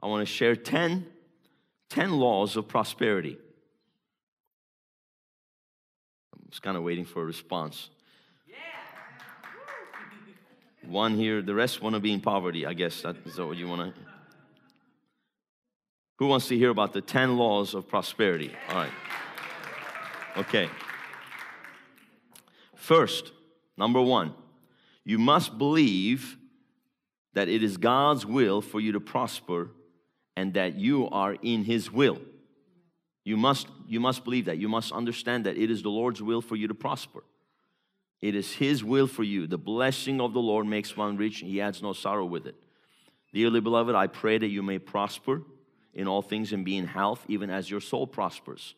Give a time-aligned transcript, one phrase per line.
[0.00, 1.06] I want to share 10,
[1.90, 3.36] 10 laws of prosperity.
[6.34, 7.90] I'm just kind of waiting for a response.
[10.86, 13.02] One here, the rest want to be in poverty, I guess.
[13.02, 14.00] That is what you want to.
[16.18, 18.52] Who wants to hear about the 10 laws of prosperity?
[18.70, 18.90] All right.
[20.38, 20.70] Okay.
[22.74, 23.32] First,
[23.76, 24.32] number one,
[25.04, 26.38] you must believe
[27.34, 29.70] that it is God's will for you to prosper
[30.38, 32.20] and that you are in His will.
[33.24, 34.56] You must, you must believe that.
[34.58, 37.24] You must understand that it is the Lord's will for you to prosper.
[38.20, 39.48] It is His will for you.
[39.48, 42.54] The blessing of the Lord makes one rich, and He adds no sorrow with it.
[43.34, 45.42] Dearly beloved, I pray that you may prosper
[45.92, 48.76] in all things and be in health, even as your soul prospers.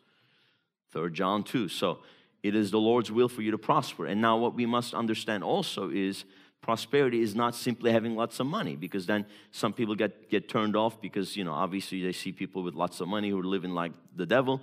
[0.92, 1.69] Third John 2.
[1.69, 1.98] So
[2.42, 4.06] it is the Lord's will for you to prosper.
[4.06, 6.25] And now, what we must understand also is
[6.62, 10.77] prosperity is not simply having lots of money because then some people get, get turned
[10.77, 13.73] off because you know obviously they see people with lots of money who are living
[13.73, 14.60] like the devil.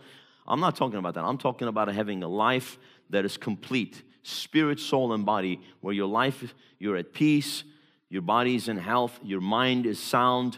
[0.48, 1.24] I'm not talking about that.
[1.24, 2.78] I'm talking about having a life
[3.10, 7.64] that is complete spirit soul and body where your life you're at peace
[8.10, 10.58] your body is in health your mind is sound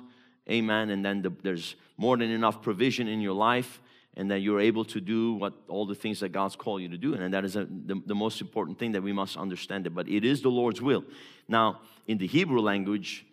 [0.49, 3.79] amen and then the, there's more than enough provision in your life
[4.19, 6.97] and that you're able to do what all the things that God's called you to
[6.97, 7.13] do.
[7.13, 9.91] And that is a, the, the most important thing that we must understand it.
[9.91, 11.05] But it is the Lord's will.
[11.47, 13.25] Now, in the Hebrew language,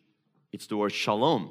[0.53, 1.51] it's the word shalom,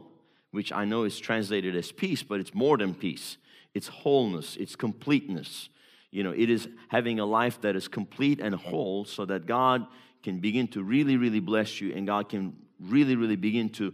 [0.52, 3.36] which I know is translated as peace, but it's more than peace.
[3.74, 5.68] It's wholeness, it's completeness.
[6.12, 9.86] You know, it is having a life that is complete and whole so that God
[10.24, 13.94] can begin to really, really bless you and God can really, really begin to,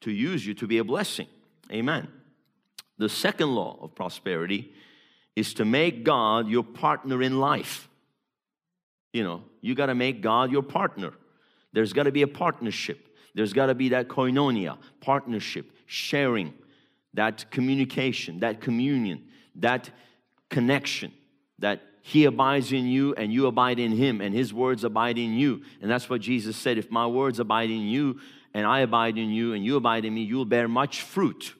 [0.00, 1.28] to use you to be a blessing.
[1.70, 2.08] Amen.
[3.00, 4.74] The second law of prosperity
[5.34, 7.88] is to make God your partner in life.
[9.14, 11.14] You know, you got to make God your partner.
[11.72, 13.08] There's got to be a partnership.
[13.34, 16.52] There's got to be that koinonia, partnership, sharing,
[17.14, 19.88] that communication, that communion, that
[20.50, 21.10] connection,
[21.58, 25.32] that He abides in you and you abide in Him and His words abide in
[25.32, 25.62] you.
[25.80, 28.20] And that's what Jesus said if my words abide in you
[28.52, 31.54] and I abide in you and you abide in me, you'll bear much fruit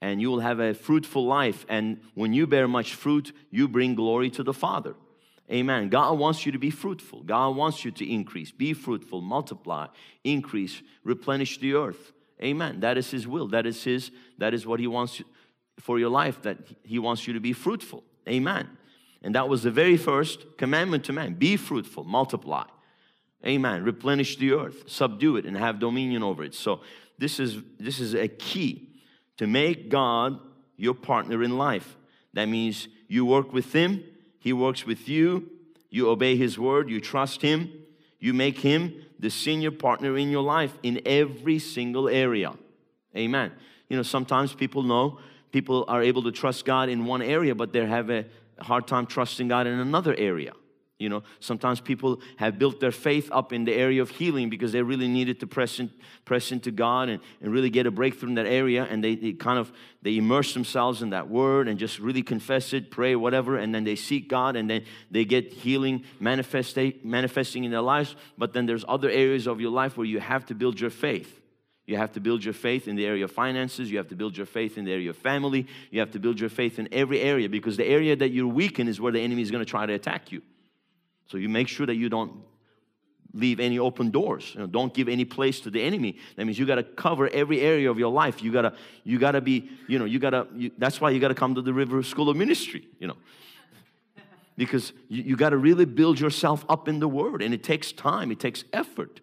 [0.00, 1.66] and you will have a fruitful life.
[1.68, 4.94] And when you bear much fruit, you bring glory to the Father.
[5.50, 5.88] Amen.
[5.88, 7.22] God wants you to be fruitful.
[7.22, 8.50] God wants you to increase.
[8.50, 9.86] Be fruitful, multiply,
[10.22, 12.12] increase, replenish the earth.
[12.42, 12.80] Amen.
[12.80, 13.48] That is His will.
[13.48, 14.10] That is His.
[14.36, 15.22] That is what He wants
[15.80, 16.42] for your life.
[16.42, 18.04] That He wants you to be fruitful.
[18.28, 18.68] Amen.
[19.22, 22.64] And that was the very first commandment to man: be fruitful, multiply.
[23.44, 23.84] Amen.
[23.84, 26.54] Replenish the earth, subdue it, and have dominion over it.
[26.54, 26.82] So
[27.18, 28.87] this is this is a key
[29.38, 30.38] to make God
[30.76, 31.96] your partner in life.
[32.34, 34.04] That means you work with Him,
[34.38, 35.50] He works with you,
[35.90, 37.72] you obey His word, you trust Him,
[38.20, 42.52] you make Him the senior partner in your life in every single area.
[43.16, 43.52] Amen.
[43.88, 45.18] You know, sometimes people know
[45.50, 48.26] people are able to trust God in one area, but they have a
[48.60, 50.52] hard time trusting God in another area.
[50.98, 54.72] You know, sometimes people have built their faith up in the area of healing because
[54.72, 55.92] they really needed to press, in,
[56.24, 58.82] press into God and, and really get a breakthrough in that area.
[58.82, 59.70] And they, they kind of,
[60.02, 63.56] they immerse themselves in that word and just really confess it, pray, whatever.
[63.56, 66.94] And then they seek God and then they get healing manifesting
[67.64, 68.16] in their lives.
[68.36, 71.32] But then there's other areas of your life where you have to build your faith.
[71.86, 73.88] You have to build your faith in the area of finances.
[73.88, 75.68] You have to build your faith in the area of family.
[75.92, 78.80] You have to build your faith in every area because the area that you're weak
[78.80, 80.42] in is where the enemy is going to try to attack you.
[81.28, 82.32] So you make sure that you don't
[83.34, 84.52] leave any open doors.
[84.54, 86.16] You know, don't give any place to the enemy.
[86.36, 88.42] That means you got to cover every area of your life.
[88.42, 88.74] You got to
[89.04, 91.54] you got to be, you know, you got to that's why you got to come
[91.54, 93.16] to the River School of Ministry, you know.
[94.56, 97.92] Because you, you got to really build yourself up in the word and it takes
[97.92, 99.20] time, it takes effort.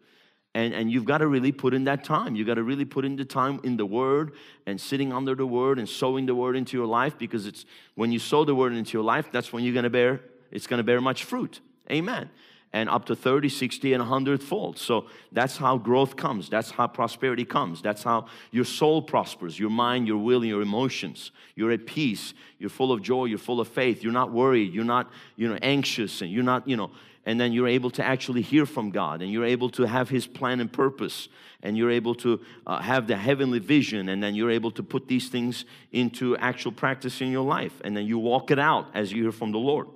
[0.54, 2.34] And, and you've got to really put in that time.
[2.38, 4.32] You got to really put in the time in the Word
[4.66, 8.14] and sitting under the Word and sowing the Word into your life because it's when
[8.14, 10.78] you sow the Word into your life, that's when you're going to bear, it's going
[10.78, 11.60] to bear much fruit.
[11.91, 12.29] Amen.
[12.73, 14.78] And up to 30, 60, and 100 fold.
[14.78, 16.50] So that's how growth comes.
[16.50, 17.81] That's how prosperity comes.
[17.81, 21.31] That's how your soul prospers your mind, your will, your emotions.
[21.56, 22.33] You're at peace.
[22.60, 23.25] You're full of joy.
[23.25, 24.04] You're full of faith.
[24.04, 24.74] You're not worried.
[24.74, 26.21] You're not, you know, anxious.
[26.21, 26.92] And you're not, you know,
[27.25, 30.27] and then you're able to actually hear from God and you're able to have His
[30.27, 31.27] plan and purpose
[31.63, 35.07] and you're able to uh, have the heavenly vision and then you're able to put
[35.07, 39.12] these things into actual practice in your life and then you walk it out as
[39.12, 39.88] you hear from the Lord.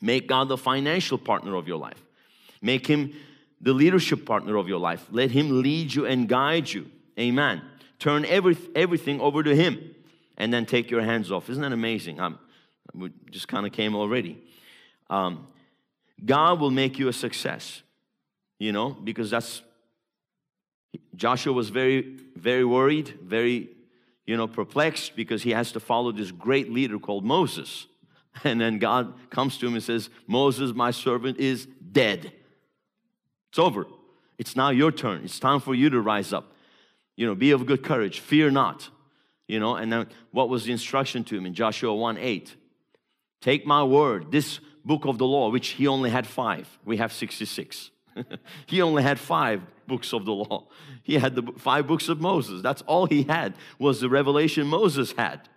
[0.00, 2.02] Make God the financial partner of your life.
[2.62, 3.12] Make Him
[3.60, 5.06] the leadership partner of your life.
[5.10, 6.90] Let Him lead you and guide you.
[7.18, 7.62] Amen.
[7.98, 9.94] Turn every, everything over to Him
[10.36, 11.50] and then take your hands off.
[11.50, 12.20] Isn't that amazing?
[12.20, 12.38] I'm,
[12.94, 14.42] we just kind of came already.
[15.10, 15.46] Um,
[16.24, 17.82] God will make you a success,
[18.58, 19.62] you know, because that's
[21.14, 23.70] Joshua was very, very worried, very
[24.30, 27.88] you know, perplexed because he has to follow this great leader called Moses.
[28.44, 32.32] And then God comes to him and says, Moses, my servant, is dead.
[33.50, 33.86] It's over.
[34.38, 35.24] It's now your turn.
[35.24, 36.54] It's time for you to rise up.
[37.16, 38.20] You know, be of good courage.
[38.20, 38.88] Fear not.
[39.46, 42.56] You know, and then what was the instruction to him in Joshua 1 8?
[43.40, 46.78] Take my word, this book of the law, which he only had five.
[46.84, 47.90] We have 66.
[48.66, 50.68] he only had five books of the law.
[51.02, 52.62] He had the five books of Moses.
[52.62, 55.48] That's all he had was the revelation Moses had.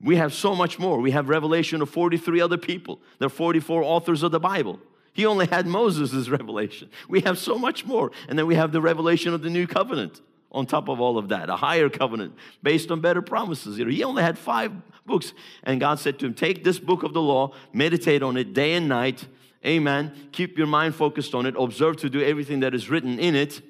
[0.00, 1.00] We have so much more.
[1.00, 3.00] We have revelation of 43 other people.
[3.18, 4.78] There are 44 authors of the Bible.
[5.12, 6.88] He only had Moses' revelation.
[7.08, 8.12] We have so much more.
[8.28, 11.28] And then we have the revelation of the new covenant on top of all of
[11.28, 13.76] that, a higher covenant based on better promises.
[13.76, 14.72] He only had five
[15.04, 15.32] books.
[15.64, 18.74] And God said to him, Take this book of the law, meditate on it day
[18.74, 19.26] and night.
[19.66, 20.12] Amen.
[20.32, 21.54] Keep your mind focused on it.
[21.58, 23.60] Observe to do everything that is written in it.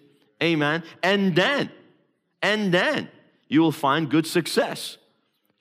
[0.42, 0.82] Amen.
[1.02, 1.70] And then,
[2.42, 3.08] and then
[3.48, 4.98] you will find good success.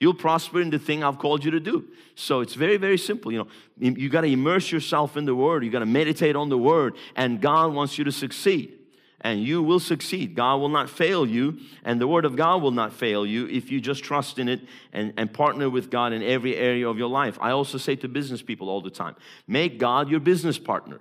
[0.00, 1.86] You'll prosper in the thing I've called you to do.
[2.14, 3.32] So it's very, very simple.
[3.32, 3.48] You know,
[3.78, 5.64] you got to immerse yourself in the Word.
[5.64, 8.74] You got to meditate on the Word, and God wants you to succeed.
[9.20, 10.36] And you will succeed.
[10.36, 13.72] God will not fail you, and the Word of God will not fail you if
[13.72, 14.60] you just trust in it
[14.92, 17.36] and, and partner with God in every area of your life.
[17.40, 19.16] I also say to business people all the time
[19.48, 21.00] make God your business partner.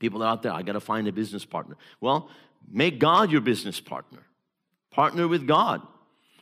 [0.00, 1.76] People out there, I got to find a business partner.
[2.00, 2.28] Well,
[2.68, 4.26] make God your business partner.
[4.90, 5.82] Partner with God.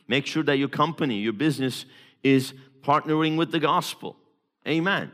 [0.09, 1.85] Make sure that your company, your business
[2.23, 4.17] is partnering with the gospel.
[4.67, 5.11] Amen.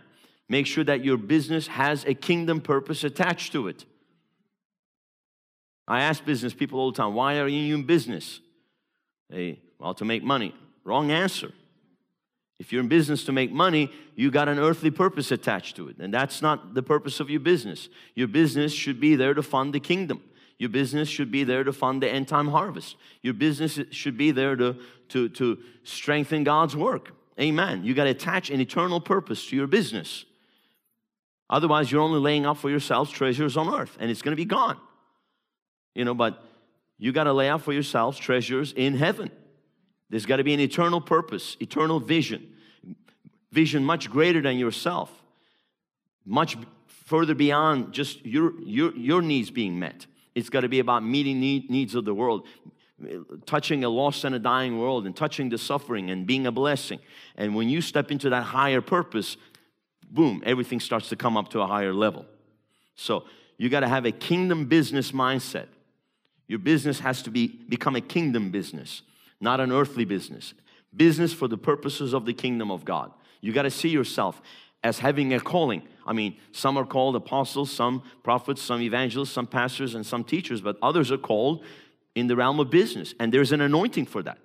[0.48, 3.86] Make sure that your business has a kingdom purpose attached to it.
[5.88, 8.40] I ask business people all the time, why are you in business?
[9.30, 10.56] Hey, well, to make money.
[10.86, 11.52] Wrong answer.
[12.58, 15.98] If you're in business to make money, you got an earthly purpose attached to it.
[16.00, 17.90] And that's not the purpose of your business.
[18.16, 20.24] Your business should be there to fund the kingdom.
[20.58, 22.96] Your business should be there to fund the end time harvest.
[23.22, 24.78] Your business should be there to,
[25.10, 27.12] to, to strengthen God's work.
[27.40, 27.84] Amen.
[27.84, 30.26] You got to attach an eternal purpose to your business.
[31.50, 34.46] Otherwise, you're only laying up for yourselves treasures on earth and it's going to be
[34.46, 34.80] gone.
[35.94, 36.42] You know, but
[36.98, 39.30] you got to lay out for yourselves treasures in heaven.
[40.10, 42.54] There's got to be an eternal purpose, eternal vision,
[43.52, 45.12] vision much greater than yourself,
[46.26, 46.58] much
[46.88, 50.06] further beyond just your, your, your needs being met.
[50.36, 52.46] It's got to be about meeting need, needs of the world,
[53.46, 57.00] touching a lost and a dying world, and touching the suffering and being a blessing.
[57.38, 59.38] And when you step into that higher purpose,
[60.10, 62.26] boom, everything starts to come up to a higher level.
[62.96, 63.24] So
[63.58, 65.68] you got to have a kingdom business mindset.
[66.48, 69.02] Your business has to be become a kingdom business,
[69.40, 70.54] not an earthly business.
[70.96, 73.12] Business for the purposes of the kingdom of God.
[73.42, 74.42] You got to see yourself
[74.86, 75.82] as having a calling.
[76.06, 80.62] I mean, some are called apostles, some prophets, some evangelists, some pastors, and some teachers,
[80.62, 81.64] but others are called
[82.14, 83.16] in the realm of business.
[83.20, 84.38] And there's an anointing for that.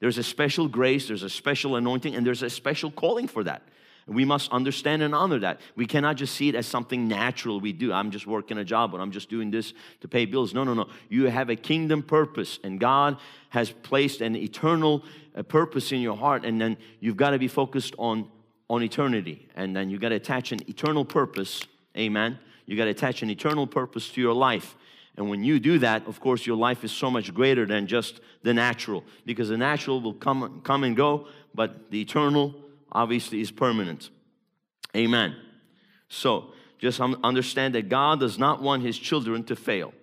[0.00, 3.62] There's a special grace, there's a special anointing, and there's a special calling for that.
[4.08, 5.60] We must understand and honor that.
[5.76, 7.92] We cannot just see it as something natural we do.
[7.92, 10.52] I'm just working a job, or I'm just doing this to pay bills.
[10.52, 10.88] No, no, no.
[11.08, 13.18] You have a kingdom purpose, and God
[13.50, 15.04] has placed an eternal
[15.34, 18.28] uh, purpose in your heart, and then you've got to be focused on
[18.68, 19.48] on eternity.
[19.54, 21.62] And then you got to attach an eternal purpose.
[21.96, 22.38] Amen.
[22.66, 24.76] You got to attach an eternal purpose to your life.
[25.16, 28.20] And when you do that, of course, your life is so much greater than just
[28.42, 32.54] the natural, because the natural will come, come and go, but the eternal
[32.92, 34.10] obviously is permanent.
[34.94, 35.34] Amen.
[36.08, 39.94] So just understand that God does not want his children to fail.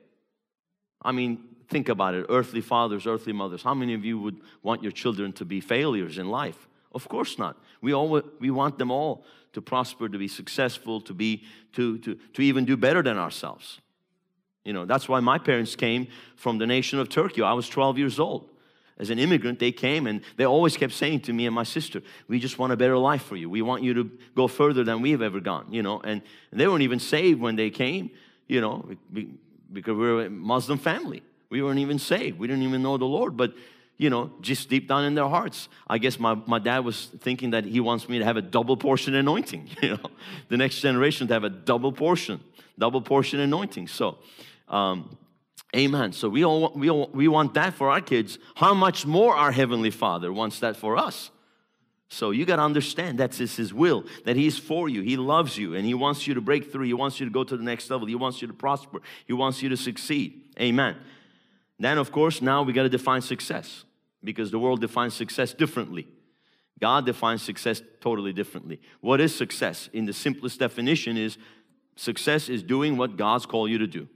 [1.02, 3.62] I mean, think about it earthly fathers, earthly mothers.
[3.62, 6.68] How many of you would want your children to be failures in life?
[6.94, 7.58] Of course not.
[7.82, 12.16] We all we want them all to prosper, to be successful, to be to to
[12.34, 13.82] to even do better than ourselves.
[14.64, 17.42] You know, that's why my parents came from the nation of Turkey.
[17.42, 18.50] I was 12 years old.
[18.98, 22.02] As an immigrant, they came and they always kept saying to me and my sister,
[22.28, 23.50] We just want a better life for you.
[23.50, 26.00] We want you to go further than we have ever gone, you know.
[26.00, 26.22] And,
[26.52, 28.12] and they weren't even saved when they came,
[28.48, 31.24] you know, because we were a Muslim family.
[31.50, 32.38] We weren't even saved.
[32.40, 33.36] We didn't even know the Lord.
[33.36, 33.54] But
[33.98, 35.70] you know, just deep down in their hearts.
[35.88, 38.76] I guess my, my dad was thinking that he wants me to have a double
[38.76, 40.10] portion anointing, you know,
[40.50, 42.42] the next generation to have a double portion,
[42.78, 43.88] double portion anointing.
[43.88, 44.18] So,
[44.68, 45.18] um,
[45.76, 46.14] amen.
[46.14, 48.40] So we all, we all, we want that for our kids.
[48.56, 51.30] How much more our Heavenly Father wants that for us?
[52.14, 55.02] So you got to understand that's his will, that he's for you.
[55.02, 56.86] He loves you and he wants you to break through.
[56.86, 58.08] He wants you to go to the next level.
[58.08, 59.02] He wants you to prosper.
[59.26, 60.42] He wants you to succeed.
[60.60, 60.96] Amen.
[61.84, 63.84] Then, of course, now we got to define success
[64.24, 66.08] because the world defines success differently.
[66.80, 68.80] God defines success totally differently.
[69.02, 69.90] What is success?
[69.92, 71.38] In the simplest definition is
[71.98, 74.08] success is doing what God's called you to do.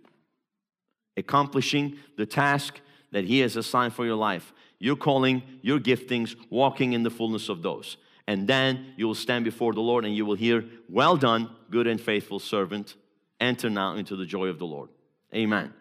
[1.18, 2.80] Accomplishing the task
[3.12, 4.54] that he has assigned for your life.
[4.80, 7.98] your calling, your giftings, walking in the fullness of those.
[8.28, 11.88] And then you will stand before the Lord and you will hear, Well done, good
[11.88, 12.96] and faithful servant.
[13.42, 14.90] Enter now into the joy of the Lord.
[15.34, 15.74] Amen.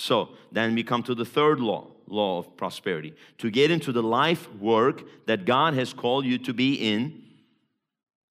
[0.00, 3.14] So then we come to the third law, law of prosperity.
[3.38, 7.22] To get into the life work that God has called you to be in,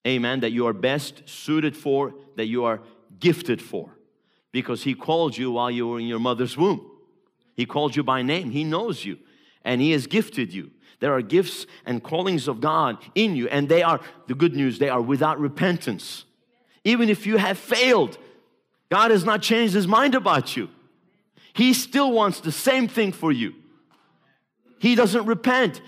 [0.05, 2.81] amen, that you are best suited for, that you are
[3.19, 3.91] gifted for.
[4.51, 6.89] Because He called you while you were in your mother's womb.
[7.55, 9.19] He called you by name, He knows you,
[9.63, 10.71] and He has gifted you.
[10.99, 14.79] There are gifts and callings of God in you, and they are the good news,
[14.79, 16.25] they are without repentance.
[16.83, 18.17] Even if you have failed,
[18.89, 20.69] God has not changed His mind about you.
[21.53, 23.53] He still wants the same thing for you.
[24.79, 25.81] He doesn't repent.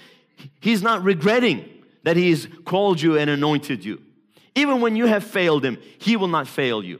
[0.60, 1.68] He's not regretting
[2.04, 4.02] that He's called you and anointed you.
[4.56, 7.00] Even when you have failed Him, He will not fail you.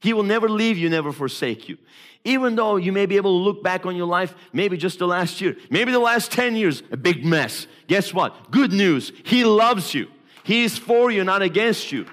[0.00, 1.78] He will never leave you, never forsake you.
[2.24, 5.06] Even though you may be able to look back on your life, maybe just the
[5.06, 7.66] last year, maybe the last 10 years, a big mess.
[7.88, 8.50] Guess what?
[8.50, 9.12] Good news.
[9.24, 10.08] He loves you.
[10.44, 12.06] He is for you, not against you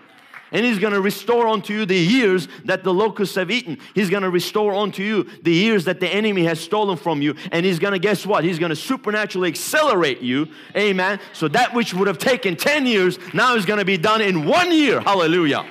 [0.52, 3.78] and He's going to restore unto you the years that the locusts have eaten.
[3.94, 7.36] He's going to restore unto you the years that the enemy has stolen from you.
[7.52, 8.44] And He's going to, guess what?
[8.44, 10.48] He's going to supernaturally accelerate you.
[10.76, 11.20] Amen.
[11.34, 14.46] So that which would have taken 10 years now is going to be done in
[14.46, 15.00] one year.
[15.02, 15.66] Hallelujah.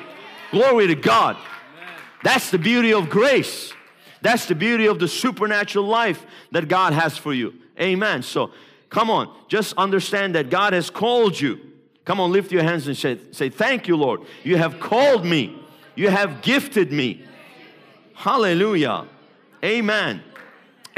[0.51, 1.37] Glory to God.
[2.23, 3.73] That's the beauty of grace.
[4.23, 7.55] That's the beauty of the supernatural life that God has for you.
[7.81, 8.23] Amen.
[8.23, 8.51] So
[8.91, 11.61] come on, just understand that God has called you.
[12.09, 14.23] Come on, lift your hands and say, say, Thank you, Lord.
[14.43, 15.63] You have called me,
[15.95, 17.23] you have gifted me.
[18.15, 19.07] Hallelujah.
[19.63, 20.23] Amen.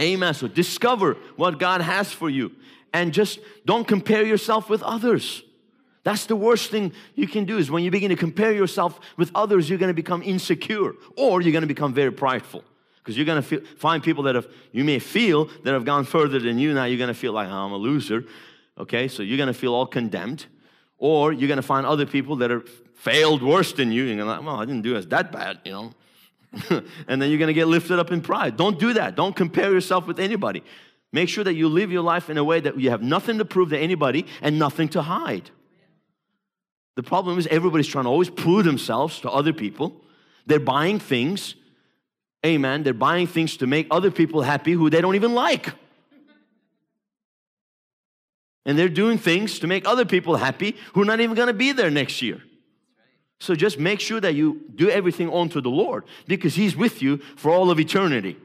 [0.00, 0.34] Amen.
[0.34, 2.52] So discover what God has for you
[2.92, 5.42] and just don't compare yourself with others.
[6.04, 9.32] That's the worst thing you can do is when you begin to compare yourself with
[9.34, 12.62] others, you're going to become insecure or you're going to become very prideful.
[12.98, 16.38] Because you're going to find people that have, you may feel that have gone further
[16.38, 16.72] than you.
[16.72, 18.26] Now you're going to feel like, oh, I'm a loser.
[18.78, 20.46] Okay, so you're going to feel all condemned.
[21.00, 22.62] Or you're going to find other people that are
[22.94, 24.04] failed worse than you.
[24.04, 25.94] You're like, well, I didn't do it that bad, you know.
[27.08, 28.56] and then you're going to get lifted up in pride.
[28.56, 29.16] Don't do that.
[29.16, 30.62] Don't compare yourself with anybody.
[31.12, 33.44] Make sure that you live your life in a way that you have nothing to
[33.44, 35.50] prove to anybody and nothing to hide.
[36.96, 40.04] The problem is everybody's trying to always prove themselves to other people.
[40.46, 41.54] They're buying things.
[42.44, 42.82] Amen.
[42.82, 45.72] They're buying things to make other people happy who they don't even like.
[48.66, 51.54] And they're doing things to make other people happy who are not even going to
[51.54, 52.42] be there next year.
[53.38, 57.18] So just make sure that you do everything unto the Lord because He's with you
[57.36, 58.36] for all of eternity.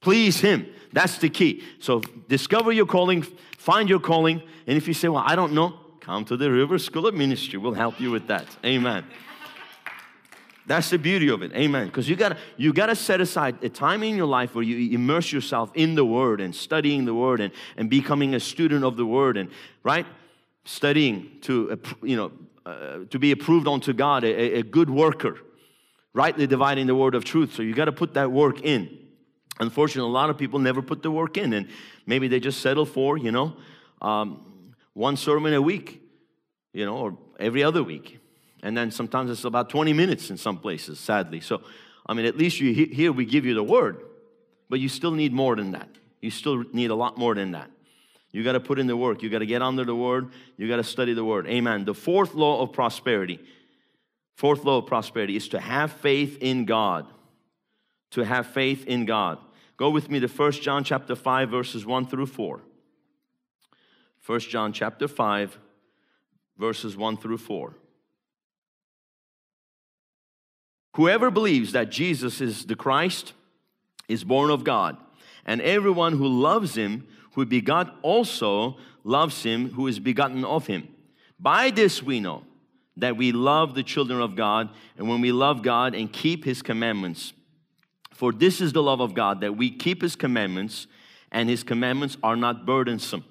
[0.00, 0.66] Please Him.
[0.92, 1.62] That's the key.
[1.80, 3.22] So discover your calling,
[3.56, 6.78] find your calling, and if you say, Well, I don't know, come to the River
[6.78, 7.58] School of Ministry.
[7.58, 8.46] We'll help you with that.
[8.64, 9.04] Amen.
[10.68, 11.52] That's the beauty of it.
[11.54, 11.86] Amen.
[11.86, 15.32] Because you gotta you gotta set aside a time in your life where you immerse
[15.32, 19.06] yourself in the word and studying the word and, and becoming a student of the
[19.06, 19.50] word and
[19.82, 20.04] right?
[20.66, 22.32] Studying to you know
[22.66, 25.38] uh, to be approved unto God, a, a good worker,
[26.12, 27.54] rightly dividing the word of truth.
[27.54, 28.90] So you got to put that work in.
[29.60, 31.68] Unfortunately, a lot of people never put the work in, and
[32.04, 33.56] maybe they just settle for you know
[34.02, 36.02] um, one sermon a week,
[36.74, 38.20] you know, or every other week.
[38.62, 41.40] And then sometimes it's about 20 minutes in some places, sadly.
[41.40, 41.62] So,
[42.06, 44.02] I mean, at least you here we give you the word,
[44.68, 45.88] but you still need more than that.
[46.20, 47.70] You still need a lot more than that.
[48.32, 49.22] You got to put in the work.
[49.22, 50.30] You got to get under the word.
[50.56, 51.46] You got to study the word.
[51.46, 51.84] Amen.
[51.84, 53.40] The fourth law of prosperity,
[54.34, 57.06] fourth law of prosperity is to have faith in God.
[58.12, 59.38] To have faith in God.
[59.76, 62.60] Go with me to First John chapter 5 verses 1 through 4.
[64.20, 65.58] First John chapter 5
[66.58, 67.74] verses 1 through 4.
[70.98, 73.32] Whoever believes that Jesus is the Christ
[74.08, 74.96] is born of God,
[75.46, 80.88] and everyone who loves him, who begot also, loves him who is begotten of him.
[81.38, 82.42] By this we know
[82.96, 86.62] that we love the children of God, and when we love God and keep his
[86.62, 87.32] commandments.
[88.12, 90.88] For this is the love of God, that we keep his commandments,
[91.30, 93.22] and his commandments are not burdensome.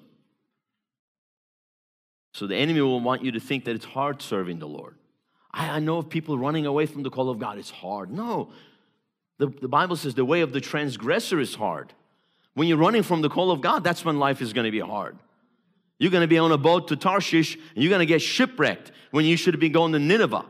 [2.32, 4.94] So the enemy will want you to think that it's hard serving the Lord.
[5.52, 7.58] I, I know of people running away from the call of God.
[7.58, 8.10] It's hard.
[8.10, 8.50] No.
[9.38, 11.92] The, the Bible says the way of the transgressor is hard.
[12.54, 14.80] When you're running from the call of God, that's when life is going to be
[14.80, 15.16] hard.
[15.98, 18.92] You're going to be on a boat to Tarshish and you're going to get shipwrecked
[19.10, 20.44] when you should be going to Nineveh.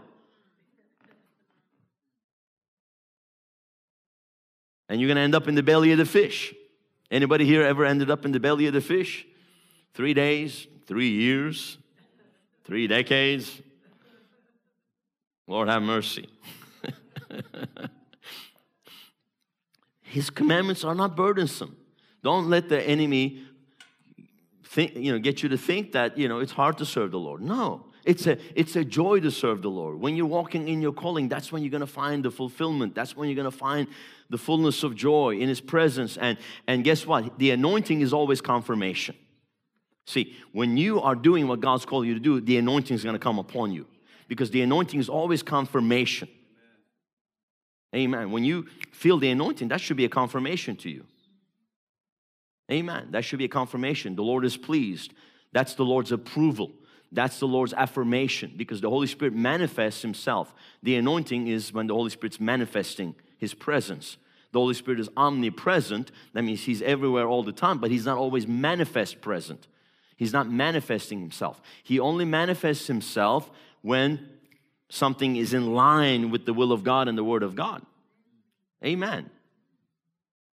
[4.88, 6.55] And you're going to end up in the belly of the fish.
[7.11, 9.26] Anybody here ever ended up in the belly of the fish?
[9.95, 11.78] Three days, three years,
[12.64, 13.61] three decades,
[15.49, 16.28] Lord have mercy.
[20.02, 21.76] His commandments are not burdensome.
[22.23, 23.43] Don't let the enemy
[24.64, 27.19] think, you know, get you to think that, you know, it's hard to serve the
[27.19, 27.40] Lord.
[27.40, 27.87] No.
[28.05, 30.00] It's a, it's a joy to serve the Lord.
[30.00, 32.95] When you're walking in your calling, that's when you're going to find the fulfillment.
[32.95, 33.87] That's when you're going to find
[34.31, 36.17] the fullness of joy in His presence.
[36.17, 37.38] And, and guess what?
[37.38, 39.14] The anointing is always confirmation.
[40.07, 43.14] See, when you are doing what God's called you to do, the anointing is going
[43.14, 43.87] to come upon you
[44.28, 46.28] because the anointing is always confirmation.
[47.94, 48.30] Amen.
[48.30, 51.06] When you feel the anointing, that should be a confirmation to you.
[52.70, 53.08] Amen.
[53.12, 54.14] That should be a confirmation.
[54.14, 55.14] The Lord is pleased.
[55.52, 56.73] That's the Lord's approval.
[57.11, 60.54] That's the Lord's affirmation because the Holy Spirit manifests Himself.
[60.82, 64.18] The anointing is when the Holy Spirit's manifesting His presence.
[64.52, 66.11] The Holy Spirit is omnipresent.
[66.35, 69.66] That means He's everywhere all the time, but He's not always manifest present.
[70.16, 71.62] He's not manifesting Himself.
[71.82, 73.50] He only manifests Himself
[73.82, 74.28] when
[74.88, 77.85] something is in line with the will of God and the Word of God.
[78.85, 79.30] Amen.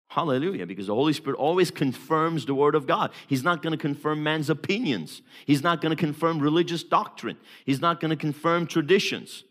[0.09, 0.67] Hallelujah.
[0.67, 3.13] Because the Holy Spirit always confirms the Word of God.
[3.27, 7.81] He's not going to confirm man's opinions, He's not going to confirm religious doctrine, He's
[7.81, 9.45] not going to confirm traditions.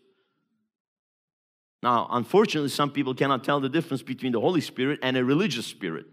[1.82, 5.66] Now, unfortunately, some people cannot tell the difference between the Holy Spirit and a religious
[5.66, 6.06] spirit.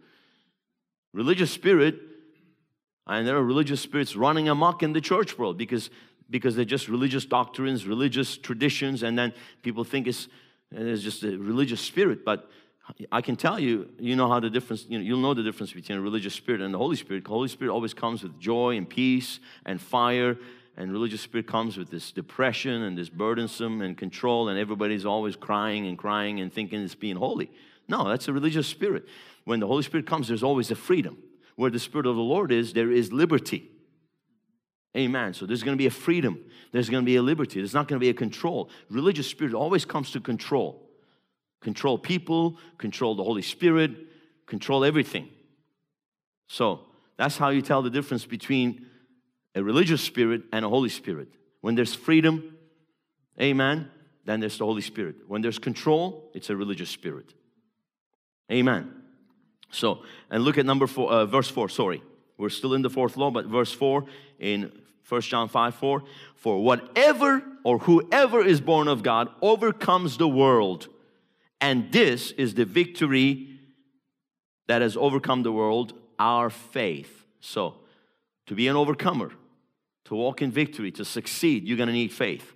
[1.14, 2.00] Religious spirit,
[3.06, 5.92] and there are religious spirits running amok in the church world because,
[6.30, 10.28] because they're just religious doctrines, religious traditions, and then people think it's,
[10.72, 12.24] it's just a religious spirit.
[12.24, 12.50] But
[13.12, 15.74] I can tell you, you know how the difference, you know, you'll know the difference
[15.74, 17.24] between a religious spirit and the Holy Spirit.
[17.24, 20.38] The Holy Spirit always comes with joy and peace and fire,
[20.78, 25.36] and religious spirit comes with this depression and this burdensome and control, and everybody's always
[25.36, 27.52] crying and crying and thinking it's being holy.
[27.88, 29.06] No, that's a religious spirit.
[29.46, 31.18] When the Holy Spirit comes, there's always a freedom.
[31.56, 33.70] Where the Spirit of the Lord is, there is liberty.
[35.00, 35.34] Amen.
[35.34, 36.44] So there's going to be a freedom.
[36.74, 37.62] There's going to be a liberty.
[37.62, 38.70] There's not going to be a control.
[38.90, 40.86] Religious spirit always comes to control
[41.62, 43.92] control people, control the Holy Spirit,
[44.46, 45.28] control everything.
[46.48, 46.86] So
[47.18, 48.86] that's how you tell the difference between
[49.56, 51.28] a religious spirit and a Holy Spirit.
[51.60, 52.56] When there's freedom,
[53.42, 53.90] amen,
[54.26, 55.16] then there's the Holy Spirit.
[55.28, 57.34] When there's control, it's a religious spirit.
[58.50, 58.94] Amen.
[59.70, 62.02] So, and look at number four, uh, verse four, sorry.
[62.40, 64.06] We're still in the fourth law, but verse four
[64.40, 64.72] in
[65.08, 66.04] 1 John 5 4
[66.36, 70.88] For whatever or whoever is born of God overcomes the world.
[71.60, 73.60] And this is the victory
[74.68, 77.26] that has overcome the world, our faith.
[77.42, 77.76] So,
[78.46, 79.32] to be an overcomer,
[80.06, 82.54] to walk in victory, to succeed, you're gonna need faith.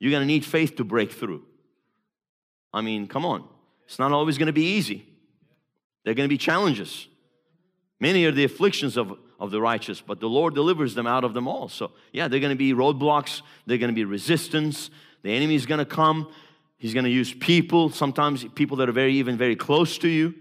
[0.00, 1.44] You're gonna need faith to break through.
[2.72, 3.44] I mean, come on.
[3.84, 5.06] It's not always gonna be easy.
[6.02, 7.06] There are gonna be challenges.
[8.00, 11.34] Many are the afflictions of, of the righteous, but the Lord delivers them out of
[11.34, 11.68] them all.
[11.68, 14.90] So, yeah, they're gonna be roadblocks, they're gonna be resistance,
[15.22, 16.32] the enemy is gonna come.
[16.80, 20.34] He's going to use people, sometimes people that are very, even very close to you.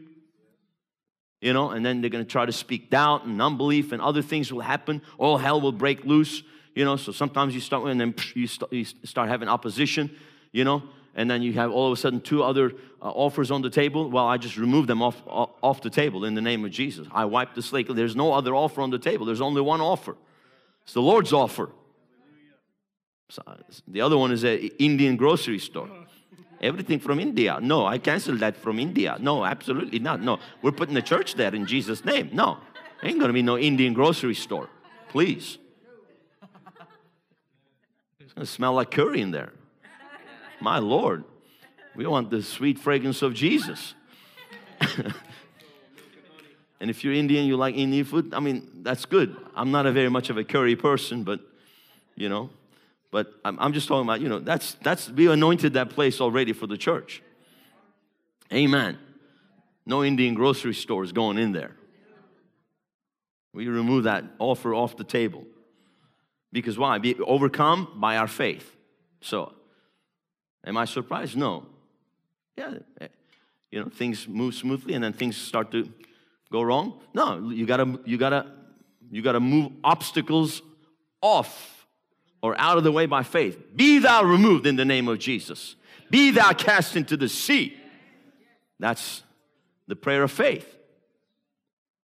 [1.41, 4.22] You know, and then they're going to try to speak doubt and unbelief, and other
[4.22, 5.02] things will happen.
[5.17, 6.41] All hell will break loose.
[6.76, 10.10] You know, so sometimes you start, and then you start having opposition.
[10.54, 10.84] You know,
[11.19, 14.10] and then you have all of a sudden two other uh, offers on the table.
[14.10, 17.08] Well, I just remove them off, off the table in the name of Jesus.
[17.12, 17.93] I wipe the slate.
[17.93, 19.25] There's no other offer on the table.
[19.25, 20.15] There's only one offer.
[20.84, 21.71] It's the Lord's offer.
[23.27, 23.41] So
[23.86, 25.89] the other one is an Indian grocery store.
[26.62, 27.60] Everything from India.
[27.62, 29.17] No, I canceled that from India.
[29.19, 30.21] No, absolutely not.
[30.21, 32.29] No, we're putting the church there in Jesus' name.
[32.32, 32.60] No,
[33.03, 34.69] ain't gonna be no Indian grocery store.
[35.10, 35.58] Please.
[38.21, 39.51] It's gonna smell like curry in there.
[40.62, 41.24] My Lord,
[41.95, 43.93] we want the sweet fragrance of Jesus.
[46.80, 49.36] and if you're Indian, you like Indian food, I mean, that's good.
[49.56, 51.39] I'm not a very much of a curry person, but
[52.15, 52.50] you know,
[53.12, 56.54] but I'm, I'm just talking about, you know, that's, that's, we anointed that place already
[56.54, 57.24] for the church.
[58.54, 58.98] Amen.
[59.86, 61.76] No Indian grocery stores going in there.
[63.54, 65.45] We remove that offer off the table.
[66.52, 66.98] Because why?
[67.00, 68.76] Be overcome by our faith.
[69.22, 69.54] So,
[70.65, 71.38] am I surprised?
[71.38, 71.65] No.
[72.58, 73.08] Yeah, eh,
[73.72, 75.89] you know, things move smoothly and then things start to
[76.52, 77.00] go wrong.
[77.13, 78.48] No, you gotta, you gotta,
[79.12, 80.62] you gotta move obstacles
[81.22, 81.86] off
[82.41, 83.58] or out of the way by faith.
[83.76, 85.76] Be thou removed in the name of Jesus.
[86.10, 87.78] Be thou cast into the sea.
[88.80, 89.24] That's
[89.88, 90.76] the prayer of faith.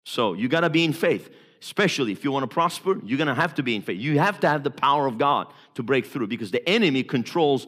[0.04, 1.30] So you got to be in faith,
[1.62, 3.00] especially if you want to prosper.
[3.04, 3.98] You're going to have to be in faith.
[3.98, 7.66] You have to have the power of God to break through because the enemy controls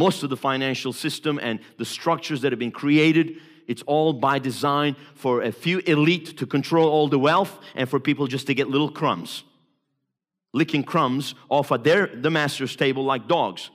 [0.00, 3.36] most of the financial system and the structures that have been created.
[3.68, 8.00] It's all by design for a few elite to control all the wealth and for
[8.00, 9.44] people just to get little crumbs
[10.52, 13.70] licking crumbs off of their the master's table like dogs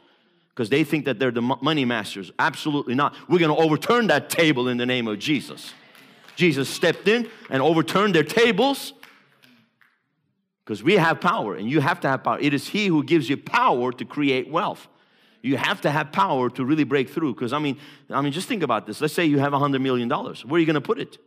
[0.50, 4.30] because they think that they're the money masters absolutely not we're going to overturn that
[4.30, 5.74] table in the name of jesus
[6.36, 8.92] jesus stepped in and overturned their tables
[10.66, 12.40] Because we have power and you have to have power.
[12.40, 14.88] It is He who gives you power to create wealth.
[15.46, 17.36] You have to have power to really break through.
[17.36, 17.78] Because I mean,
[18.10, 19.00] I mean, just think about this.
[19.00, 20.44] Let's say you have a hundred million dollars.
[20.44, 21.20] Where are you going to put it?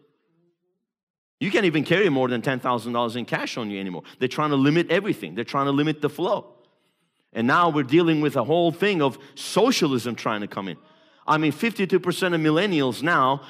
[1.41, 4.03] You can't even carry more than $10,000 in cash on you anymore.
[4.19, 6.53] They're trying to limit everything, they're trying to limit the flow.
[7.33, 10.79] And now we're dealing with a whole thing of socialism trying to come in.
[11.27, 13.43] I mean, 52% of millennials now,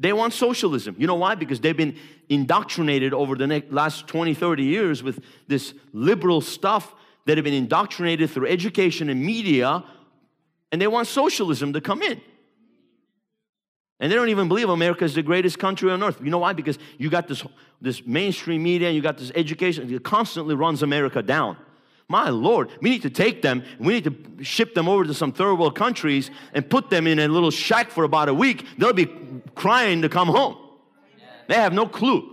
[0.00, 0.96] they want socialism.
[0.98, 1.36] You know why?
[1.36, 1.96] Because they've been
[2.28, 6.94] indoctrinated over the last 20, 30 years with this liberal stuff
[7.26, 9.84] that have been indoctrinated through education and media,
[10.72, 12.20] and they want socialism to come in.
[14.00, 16.20] And they don't even believe America is the greatest country on earth.
[16.24, 16.54] You know why?
[16.54, 17.44] Because you got this,
[17.82, 21.58] this mainstream media and you got this education that constantly runs America down.
[22.08, 25.32] My Lord, we need to take them, we need to ship them over to some
[25.32, 28.66] third world countries and put them in a little shack for about a week.
[28.78, 29.06] They'll be
[29.54, 30.56] crying to come home.
[31.46, 32.28] They have no clue.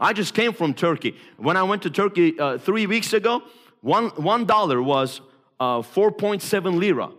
[0.00, 1.16] I just came from Turkey.
[1.36, 3.42] When I went to Turkey uh, three weeks ago,
[3.82, 5.20] one, one dollar was
[5.60, 7.10] uh, 4.7 lira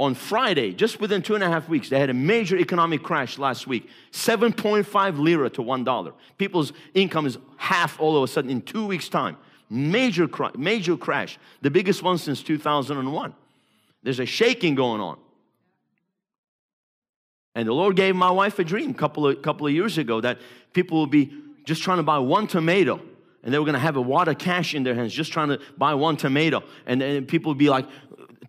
[0.00, 3.36] on Friday, just within two and a half weeks, they had a major economic crash
[3.36, 6.12] last week 7.5 lira to $1.
[6.38, 9.36] People's income is half all of a sudden in two weeks' time.
[9.70, 13.34] Major, major crash, the biggest one since 2001.
[14.02, 15.18] There's a shaking going on.
[17.54, 20.20] And the Lord gave my wife a dream a couple of, couple of years ago
[20.20, 20.38] that
[20.72, 21.32] people will be
[21.64, 23.00] just trying to buy one tomato
[23.42, 25.48] and they were going to have a wad of cash in their hands just trying
[25.48, 26.62] to buy one tomato.
[26.86, 27.86] And then people would be like,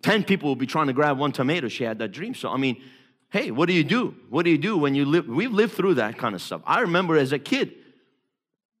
[0.02, 1.68] 10 people will be trying to grab one tomato.
[1.68, 2.34] She had that dream.
[2.34, 2.82] So, I mean,
[3.30, 4.14] hey, what do you do?
[4.28, 5.26] What do you do when you live?
[5.26, 6.62] We've lived through that kind of stuff.
[6.64, 7.72] I remember as a kid,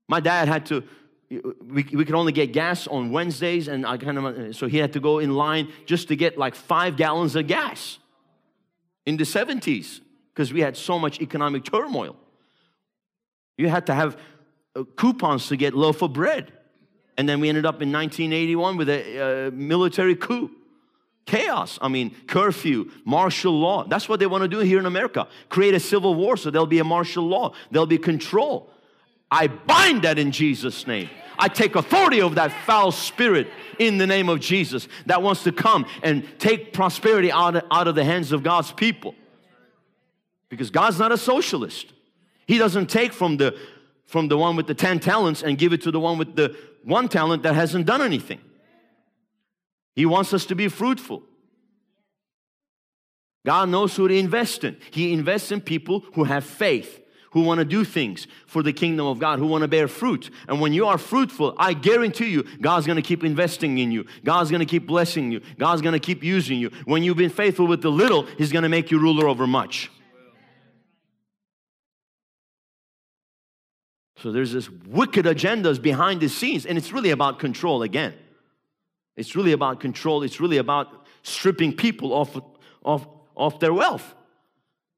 [0.08, 0.82] my dad had to,
[1.30, 4.92] we, we could only get gas on Wednesdays, and I kind of, so he had
[4.94, 7.98] to go in line just to get like five gallons of gas
[9.06, 10.00] in the 70s
[10.32, 12.16] because we had so much economic turmoil.
[13.56, 14.16] You had to have
[14.74, 16.52] uh, coupons to get loaf of bread.
[17.16, 20.50] And then we ended up in 1981 with a uh, military coup.
[21.26, 21.78] Chaos.
[21.80, 23.84] I mean, curfew, martial law.
[23.84, 25.28] That's what they want to do here in America.
[25.48, 28.70] Create a civil war so there'll be a martial law, there'll be control.
[29.30, 31.08] I bind that in Jesus' name.
[31.38, 35.52] I take authority over that foul spirit in the name of Jesus that wants to
[35.52, 39.14] come and take prosperity out of, out of the hands of God's people.
[40.48, 41.92] Because God's not a socialist.
[42.46, 43.56] He doesn't take from the
[44.06, 46.56] from the one with the 10 talents and give it to the one with the
[46.82, 48.40] one talent that hasn't done anything.
[49.94, 51.22] He wants us to be fruitful.
[53.44, 54.76] God knows who to invest in.
[54.90, 57.00] He invests in people who have faith,
[57.32, 60.30] who want to do things for the kingdom of God, who want to bear fruit.
[60.46, 64.04] And when you are fruitful, I guarantee you, God's going to keep investing in you.
[64.24, 65.40] God's going to keep blessing you.
[65.58, 66.70] God's going to keep using you.
[66.84, 69.90] When you've been faithful with the little, He's going to make you ruler over much.
[74.18, 78.12] So there's this wicked agendas behind the scenes, and it's really about control again.
[79.20, 80.22] It's really about control.
[80.22, 82.38] It's really about stripping people off,
[82.82, 83.06] off,
[83.36, 84.14] off their wealth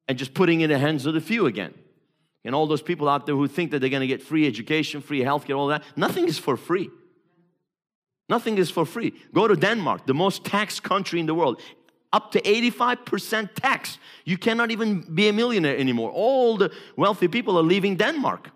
[0.07, 1.75] and just putting it in the hands of the few again.
[2.45, 5.01] And all those people out there who think that they're going to get free education,
[5.01, 6.89] free healthcare, all that, nothing is for free.
[8.29, 9.13] Nothing is for free.
[9.35, 11.61] Go to Denmark, the most taxed country in the world.
[12.13, 13.99] Up to 85% tax.
[14.25, 16.13] You cannot even be a millionaire anymore.
[16.13, 18.51] All the wealthy people are leaving Denmark.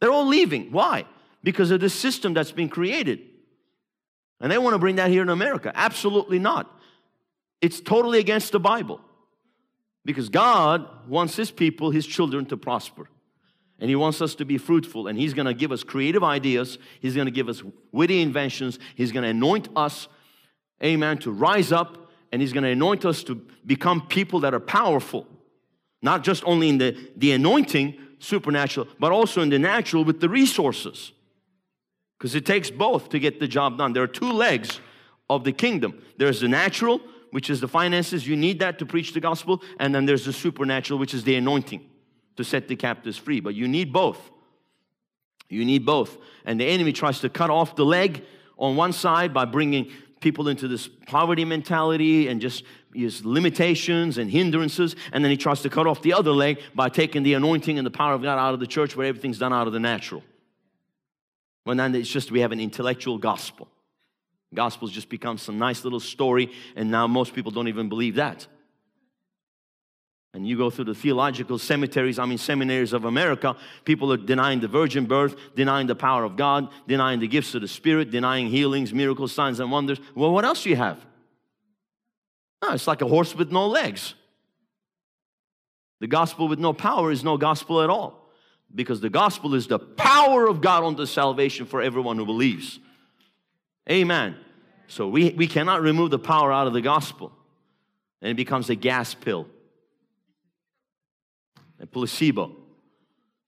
[0.00, 0.72] They're all leaving.
[0.72, 1.04] Why?
[1.44, 3.20] Because of the system that's been created.
[4.44, 5.72] And they want to bring that here in America.
[5.74, 6.70] Absolutely not.
[7.62, 9.00] It's totally against the Bible.
[10.04, 13.08] Because God wants His people, His children, to prosper.
[13.80, 15.06] And He wants us to be fruitful.
[15.06, 16.76] And He's going to give us creative ideas.
[17.00, 18.78] He's going to give us witty inventions.
[18.96, 20.08] He's going to anoint us,
[20.82, 22.12] amen, to rise up.
[22.30, 25.26] And He's going to anoint us to become people that are powerful.
[26.02, 30.28] Not just only in the, the anointing, supernatural, but also in the natural with the
[30.28, 31.12] resources.
[32.24, 33.92] Because it takes both to get the job done.
[33.92, 34.80] There are two legs
[35.28, 39.12] of the kingdom there's the natural, which is the finances, you need that to preach
[39.12, 41.86] the gospel, and then there's the supernatural, which is the anointing
[42.38, 43.40] to set the captives free.
[43.40, 44.30] But you need both.
[45.50, 46.16] You need both.
[46.46, 48.24] And the enemy tries to cut off the leg
[48.56, 54.30] on one side by bringing people into this poverty mentality and just his limitations and
[54.30, 54.96] hindrances.
[55.12, 57.84] And then he tries to cut off the other leg by taking the anointing and
[57.84, 60.22] the power of God out of the church where everything's done out of the natural.
[61.64, 63.68] When then it's just we have an intellectual gospel.
[64.54, 68.46] Gospel's just become some nice little story, and now most people don't even believe that.
[70.32, 74.60] And you go through the theological cemeteries, I mean, seminaries of America, people are denying
[74.60, 78.48] the virgin birth, denying the power of God, denying the gifts of the Spirit, denying
[78.48, 80.00] healings, miracles, signs, and wonders.
[80.14, 80.98] Well, what else do you have?
[82.62, 84.14] No, it's like a horse with no legs.
[86.00, 88.23] The gospel with no power is no gospel at all.
[88.74, 92.80] Because the gospel is the power of God unto salvation for everyone who believes.
[93.88, 94.36] Amen.
[94.88, 97.32] So we, we cannot remove the power out of the gospel.
[98.20, 99.46] And it becomes a gas pill,
[101.80, 102.56] a placebo.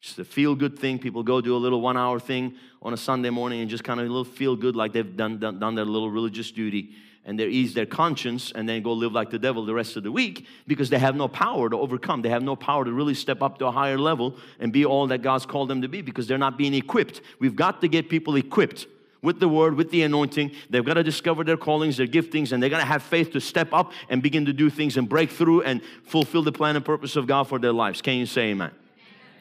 [0.01, 0.99] Just a feel good thing.
[0.99, 3.99] People go do a little one hour thing on a Sunday morning and just kind
[3.99, 6.91] of a little feel good like they've done, done, done their little religious duty
[7.27, 10.05] and they ease their conscience and then go live like the devil the rest of
[10.05, 12.23] the week because they have no power to overcome.
[12.23, 15.09] They have no power to really step up to a higher level and be all
[15.09, 17.21] that God's called them to be because they're not being equipped.
[17.41, 18.87] We've got to get people equipped
[19.23, 20.53] with the word, with the anointing.
[20.71, 23.41] They've got to discover their callings, their giftings, and they're going to have faith to
[23.41, 26.85] step up and begin to do things and break through and fulfill the plan and
[26.85, 28.01] purpose of God for their lives.
[28.01, 28.71] Can you say amen?
[28.71, 28.81] amen.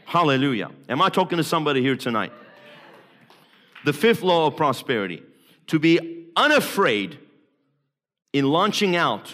[0.05, 0.71] Hallelujah.
[0.89, 2.33] Am I talking to somebody here tonight?
[3.83, 5.21] The fifth law of prosperity
[5.67, 7.19] to be unafraid
[8.35, 9.33] in launching out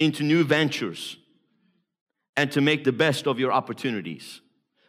[0.00, 1.16] into new ventures
[2.36, 4.40] and to make the best of your opportunities.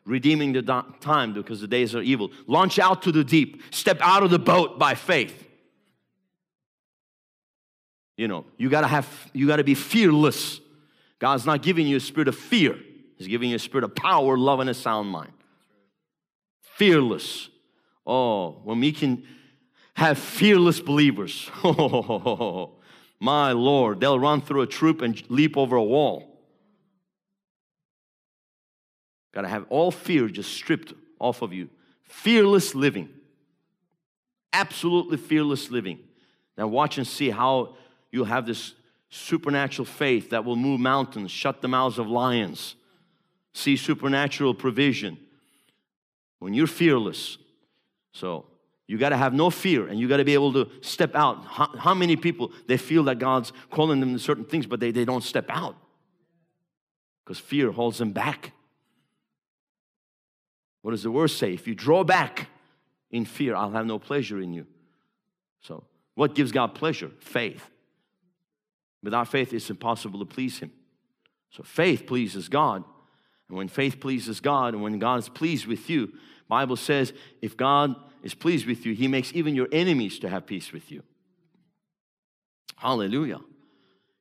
[0.07, 0.63] Redeeming the
[1.01, 2.31] time because the days are evil.
[2.47, 3.61] Launch out to the deep.
[3.69, 5.47] Step out of the boat by faith.
[8.17, 10.59] You know, you gotta have, you gotta be fearless.
[11.19, 12.75] God's not giving you a spirit of fear,
[13.17, 15.33] He's giving you a spirit of power, love, and a sound mind.
[16.75, 17.49] Fearless.
[18.03, 19.27] Oh, when we can
[19.93, 21.51] have fearless believers.
[21.63, 22.76] Oh,
[23.19, 26.37] My Lord, they'll run through a troop and leap over a wall.
[29.33, 31.69] Got to have all fear just stripped off of you.
[32.03, 33.09] Fearless living.
[34.53, 35.99] Absolutely fearless living.
[36.57, 37.75] Now, watch and see how
[38.11, 38.73] you'll have this
[39.09, 42.75] supernatural faith that will move mountains, shut the mouths of lions,
[43.53, 45.17] see supernatural provision
[46.39, 47.37] when you're fearless.
[48.11, 48.45] So,
[48.87, 51.45] you got to have no fear and you got to be able to step out.
[51.45, 54.91] How, how, many people they feel that God's calling them to certain things, but they,
[54.91, 55.75] they don't step out
[57.23, 58.53] because fear holds them back.
[60.81, 61.53] What does the word say?
[61.53, 62.47] If you draw back
[63.11, 64.65] in fear, I'll have no pleasure in you.
[65.59, 65.83] So,
[66.15, 67.11] what gives God pleasure?
[67.19, 67.69] Faith.
[69.03, 70.71] Without faith, it's impossible to please Him.
[71.49, 72.85] So, faith pleases God.
[73.49, 76.13] And when faith pleases God, and when God is pleased with you,
[76.47, 77.95] Bible says if God
[78.27, 81.01] is pleased with you, He makes even your enemies to have peace with you.
[82.75, 83.39] Hallelujah.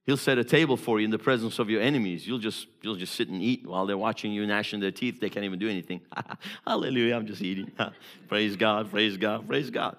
[0.05, 2.25] He'll set a table for you in the presence of your enemies.
[2.25, 5.19] You'll just you'll just sit and eat while they're watching you gnashing their teeth.
[5.21, 6.01] They can't even do anything.
[6.67, 7.17] Hallelujah!
[7.17, 7.73] I'm just eating.
[8.29, 8.89] praise God!
[8.89, 9.49] Praise God!
[9.49, 9.97] Praise God!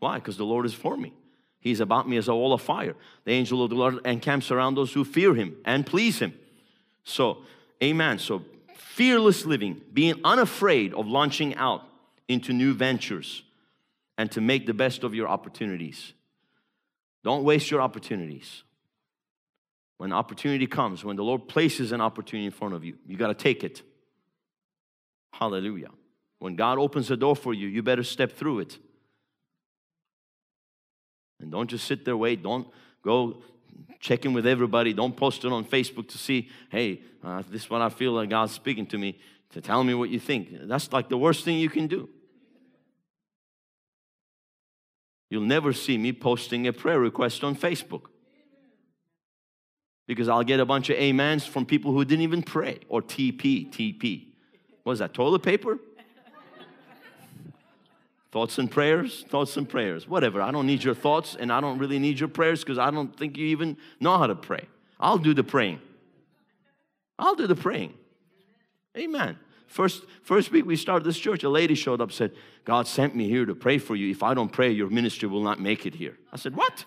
[0.00, 0.16] Why?
[0.16, 1.14] Because the Lord is for me.
[1.60, 2.96] He's about me as a wall of fire.
[3.24, 6.34] The angel of the Lord encamps around those who fear Him and please Him.
[7.04, 7.44] So,
[7.80, 8.18] Amen.
[8.18, 8.42] So,
[8.74, 11.82] fearless living, being unafraid of launching out
[12.28, 13.42] into new ventures
[14.16, 16.12] and to make the best of your opportunities.
[17.22, 18.62] Don't waste your opportunities.
[19.98, 23.28] When opportunity comes, when the Lord places an opportunity in front of you, you got
[23.28, 23.82] to take it.
[25.32, 25.90] Hallelujah.
[26.38, 28.78] When God opens a door for you, you better step through it.
[31.40, 32.42] And don't just sit there, wait.
[32.42, 32.68] Don't
[33.02, 33.42] go
[34.00, 34.92] check in with everybody.
[34.92, 38.28] Don't post it on Facebook to see, hey, uh, this is what I feel like
[38.28, 39.18] God's speaking to me,
[39.54, 40.48] to tell me what you think.
[40.62, 42.08] That's like the worst thing you can do.
[45.30, 48.02] You'll never see me posting a prayer request on Facebook.
[50.08, 52.80] Because I'll get a bunch of amens from people who didn't even pray.
[52.88, 54.26] Or TP, TP.
[54.82, 55.78] What is that, toilet paper?
[58.32, 59.24] thoughts and prayers?
[59.28, 60.08] Thoughts and prayers.
[60.08, 60.42] Whatever.
[60.42, 63.16] I don't need your thoughts and I don't really need your prayers because I don't
[63.16, 64.66] think you even know how to pray.
[64.98, 65.80] I'll do the praying.
[67.20, 67.94] I'll do the praying.
[68.96, 69.38] Amen.
[69.74, 72.30] First, first week we started this church, a lady showed up said,
[72.64, 74.08] God sent me here to pray for you.
[74.08, 76.16] If I don't pray, your ministry will not make it here.
[76.32, 76.84] I said, What?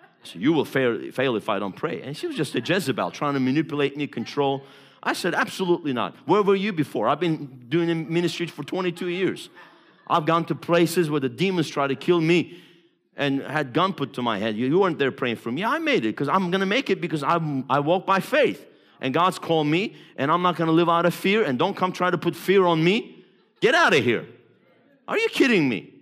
[0.00, 2.02] I said, You will fail, fail if I don't pray.
[2.02, 4.62] And she was just a Jezebel trying to manipulate me, control.
[5.02, 6.14] I said, Absolutely not.
[6.24, 7.08] Where were you before?
[7.08, 9.48] I've been doing ministry for 22 years.
[10.06, 12.62] I've gone to places where the demons try to kill me
[13.16, 14.54] and had gun put to my head.
[14.54, 15.64] You weren't there praying for me.
[15.64, 18.69] I made it because I'm going to make it because I'm, I walk by faith
[19.00, 21.92] and God's called me, and I'm not gonna live out of fear, and don't come
[21.92, 23.24] try to put fear on me.
[23.60, 24.26] Get out of here.
[25.08, 25.92] Are you kidding me?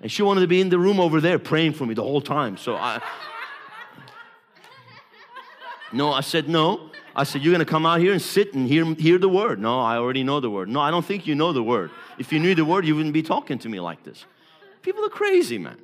[0.00, 2.20] And she wanted to be in the room over there praying for me the whole
[2.20, 2.56] time.
[2.56, 3.02] So I,
[5.92, 6.90] no, I said, no.
[7.16, 9.60] I said, you're gonna come out here and sit and hear, hear the word.
[9.60, 10.68] No, I already know the word.
[10.68, 11.90] No, I don't think you know the word.
[12.16, 14.24] If you knew the word, you wouldn't be talking to me like this.
[14.82, 15.78] People are crazy, man.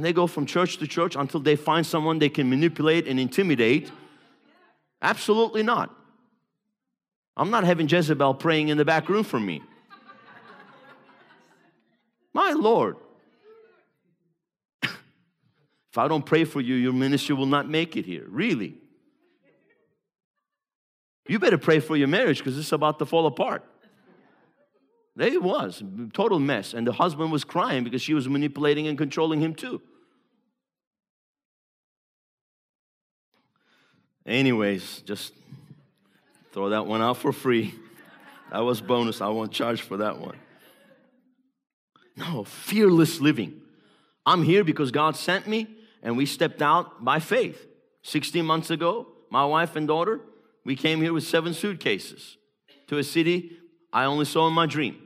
[0.00, 3.20] And they go from church to church until they find someone they can manipulate and
[3.20, 3.92] intimidate.
[5.02, 5.94] Absolutely not.
[7.36, 9.62] I'm not having Jezebel praying in the back room for me.
[12.32, 12.96] My Lord.
[14.82, 18.24] if I don't pray for you, your ministry will not make it here.
[18.26, 18.78] Really.
[21.28, 23.66] You better pray for your marriage because it's about to fall apart.
[25.14, 25.82] There it was,
[26.14, 26.72] total mess.
[26.72, 29.82] And the husband was crying because she was manipulating and controlling him too.
[34.26, 35.32] Anyways, just
[36.52, 37.74] throw that one out for free.
[38.52, 39.20] That was bonus.
[39.20, 40.36] I won't charge for that one.
[42.16, 43.60] No, fearless living.
[44.26, 45.68] I'm here because God sent me
[46.02, 47.66] and we stepped out by faith.
[48.02, 50.20] 16 months ago, my wife and daughter,
[50.64, 52.36] we came here with seven suitcases
[52.88, 53.56] to a city
[53.92, 54.96] I only saw in my dream.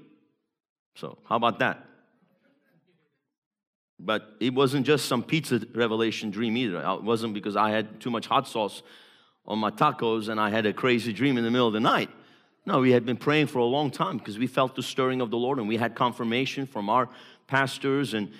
[0.96, 1.84] So, how about that?
[3.98, 6.80] But it wasn't just some pizza revelation dream either.
[6.80, 8.82] It wasn't because I had too much hot sauce
[9.46, 12.10] on my tacos and I had a crazy dream in the middle of the night.
[12.66, 15.30] No, we had been praying for a long time because we felt the stirring of
[15.30, 17.08] the Lord and we had confirmation from our
[17.46, 18.32] pastors and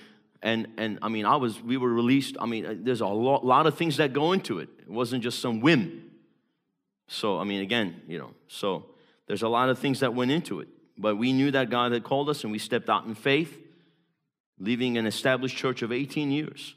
[0.42, 2.36] and and I mean I was we were released.
[2.40, 4.68] I mean uh, there's a lot, lot of things that go into it.
[4.80, 6.10] It wasn't just some whim.
[7.06, 8.86] So I mean again, you know, so
[9.26, 10.68] there's a lot of things that went into it.
[10.96, 13.58] But we knew that God had called us and we stepped out in faith,
[14.58, 16.74] leaving an established church of 18 years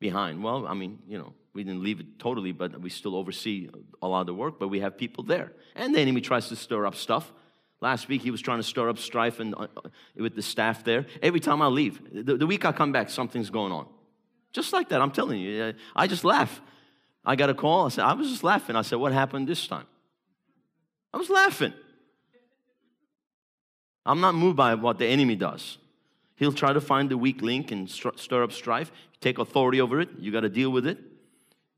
[0.00, 0.42] behind.
[0.42, 3.68] Well, I mean, you know, we didn't leave it totally, but we still oversee
[4.02, 5.52] a lot of the work, but we have people there.
[5.76, 7.32] And the enemy tries to stir up stuff.
[7.80, 10.84] Last week he was trying to stir up strife and, uh, uh with the staff
[10.84, 11.06] there.
[11.22, 13.86] Every time I leave, the, the, week I come back, something's going on.
[14.52, 15.74] Just like that, I'm telling you.
[15.94, 16.60] I just laugh.
[17.24, 17.86] I got a call.
[17.86, 18.76] I said, I was just laughing.
[18.76, 19.86] I said, What happened this time?
[21.12, 21.72] I was laughing.
[24.04, 25.78] I'm not moved by what the enemy does.
[26.40, 28.90] He'll try to find the weak link and stir up strife.
[29.20, 30.08] Take authority over it.
[30.18, 30.96] You got to deal with it.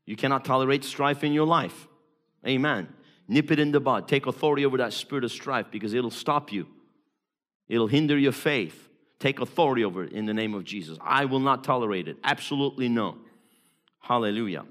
[0.05, 1.85] You cannot tolerate strife in your life.
[2.47, 2.87] Amen.
[3.27, 4.07] Nip it in the bud.
[4.07, 6.67] Take authority over that spirit of strife because it'll stop you.
[7.67, 8.87] It'll hinder your faith.
[9.19, 10.97] Take authority over it in the name of Jesus.
[11.01, 12.15] I will not tolerate it.
[12.23, 13.17] Absolutely no.
[13.99, 14.63] Hallelujah.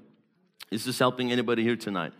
[0.71, 2.13] Is this helping anybody here tonight?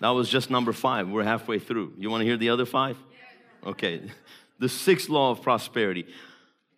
[0.00, 1.08] That was just number five.
[1.08, 1.92] We're halfway through.
[1.98, 2.98] You want to hear the other five?
[3.64, 4.02] Okay.
[4.58, 6.06] The sixth law of prosperity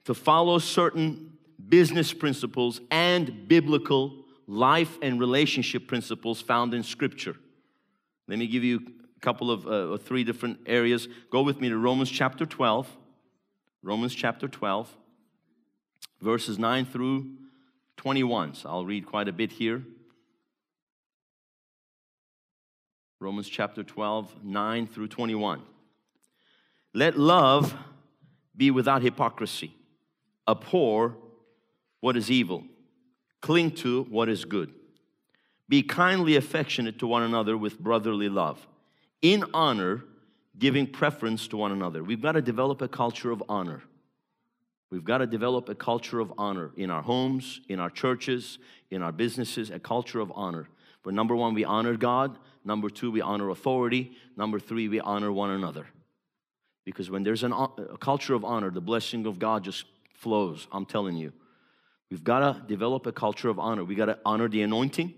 [0.08, 1.34] to follow certain
[1.68, 7.36] business principles and biblical life and relationship principles found in Scripture.
[8.26, 8.80] Let me give you
[9.14, 11.08] a couple of uh, three different areas.
[11.30, 12.88] Go with me to Romans chapter 12.
[13.82, 14.96] Romans chapter 12,
[16.22, 17.30] verses 9 through
[17.98, 18.54] 21.
[18.54, 19.82] So I'll read quite a bit here.
[23.20, 25.60] Romans chapter 12, 9 through 21.
[26.94, 27.76] Let love
[28.56, 29.74] be without hypocrisy.
[30.48, 31.16] Abhor
[32.00, 32.64] what is evil
[33.40, 34.72] Cling to what is good.
[35.68, 38.66] Be kindly affectionate to one another with brotherly love.
[39.22, 40.02] In honor,
[40.58, 42.02] giving preference to one another.
[42.02, 43.82] We've got to develop a culture of honor.
[44.90, 48.58] We've got to develop a culture of honor in our homes, in our churches,
[48.90, 50.66] in our businesses, a culture of honor.
[51.02, 52.38] But number one, we honor God.
[52.64, 54.16] Number two, we honor authority.
[54.36, 55.86] Number three, we honor one another.
[56.84, 59.84] Because when there's an, a culture of honor, the blessing of God just
[60.18, 60.66] flows.
[60.72, 61.32] I'm telling you.
[62.10, 63.84] We've got to develop a culture of honor.
[63.84, 65.14] We got to honor the anointing.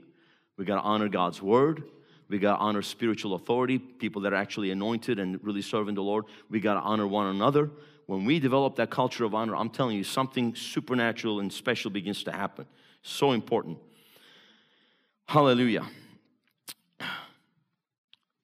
[0.56, 1.84] We got to honor God's word.
[2.28, 6.02] We got to honor spiritual authority, people that are actually anointed and really serving the
[6.02, 6.26] Lord.
[6.48, 7.70] We got to honor one another.
[8.06, 12.22] When we develop that culture of honor, I'm telling you, something supernatural and special begins
[12.24, 12.66] to happen.
[13.02, 13.78] So important.
[15.26, 15.86] Hallelujah.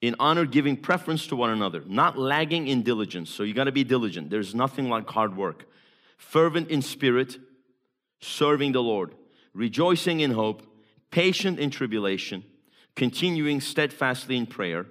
[0.00, 3.28] In honor, giving preference to one another, not lagging in diligence.
[3.28, 4.30] So you got to be diligent.
[4.30, 5.66] There's nothing like hard work.
[6.16, 7.38] Fervent in spirit,
[8.20, 9.14] serving the Lord,
[9.54, 10.62] rejoicing in hope,
[11.10, 12.44] patient in tribulation,
[12.94, 14.86] continuing steadfastly in prayer,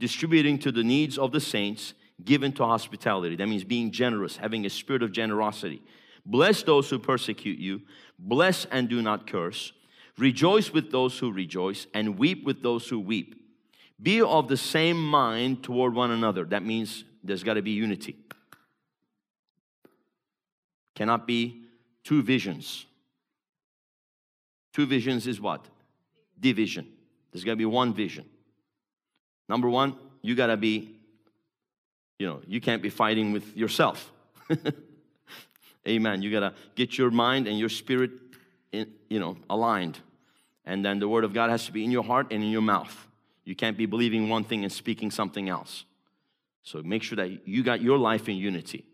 [0.00, 3.36] distributing to the needs of the saints, given to hospitality.
[3.36, 5.82] That means being generous, having a spirit of generosity.
[6.24, 7.82] Bless those who persecute you,
[8.18, 9.72] bless and do not curse.
[10.18, 13.34] Rejoice with those who rejoice, and weep with those who weep.
[14.02, 16.44] Be of the same mind toward one another.
[16.44, 18.16] That means there's got to be unity.
[20.96, 21.62] Cannot be
[22.02, 22.86] two visions.
[24.72, 25.64] Two visions is what?
[26.40, 26.88] Division.
[27.30, 28.24] There's got to be one vision.
[29.48, 30.96] Number one, you got to be,
[32.18, 34.10] you know, you can't be fighting with yourself.
[35.88, 36.22] Amen.
[36.22, 38.10] You got to get your mind and your spirit,
[38.72, 40.00] in, you know, aligned.
[40.64, 42.62] And then the word of God has to be in your heart and in your
[42.62, 43.06] mouth.
[43.44, 45.84] You can't be believing one thing and speaking something else.
[46.62, 48.84] So make sure that you got your life in unity,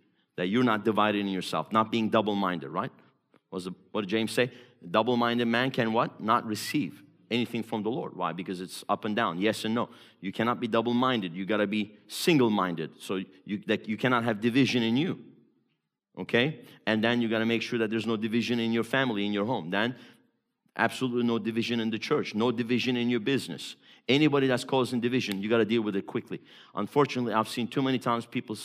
[0.42, 2.90] that you're not divided in yourself, not being double minded, right?
[3.52, 4.50] Was the, what did James say?
[4.90, 6.20] Double minded man can what?
[6.20, 8.16] Not receive anything from the Lord.
[8.16, 8.32] Why?
[8.32, 9.88] Because it's up and down, yes and no.
[10.20, 11.32] You cannot be double minded.
[11.32, 12.90] You got to be single minded.
[12.98, 15.20] So you, that you cannot have division in you.
[16.18, 16.58] Okay?
[16.88, 19.32] And then you got to make sure that there's no division in your family, in
[19.32, 19.70] your home.
[19.70, 19.94] Then
[20.76, 23.76] Absolutely no division in the church, no division in your business.
[24.08, 26.40] Anybody that's causing division, you got to deal with it quickly.
[26.74, 28.56] Unfortunately, I've seen too many times people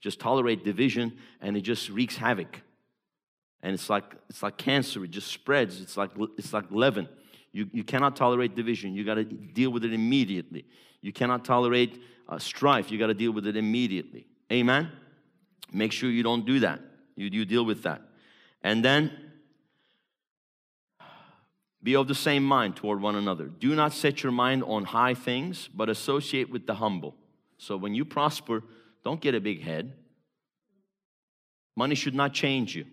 [0.00, 2.62] just tolerate division and it just wreaks havoc.
[3.62, 5.80] And it's like it's like cancer, it just spreads.
[5.80, 7.08] It's like it's like leaven.
[7.52, 8.94] You, you cannot tolerate division.
[8.94, 10.66] You got to deal with it immediately.
[11.00, 12.90] You cannot tolerate uh, strife.
[12.90, 14.26] You got to deal with it immediately.
[14.52, 14.90] Amen.
[15.72, 16.80] Make sure you don't do that.
[17.16, 18.02] You, you deal with that.
[18.62, 19.10] And then
[21.82, 23.46] be of the same mind toward one another.
[23.46, 27.14] Do not set your mind on high things, but associate with the humble.
[27.58, 28.62] So when you prosper,
[29.04, 29.92] don't get a big head.
[31.76, 32.86] Money should not change you.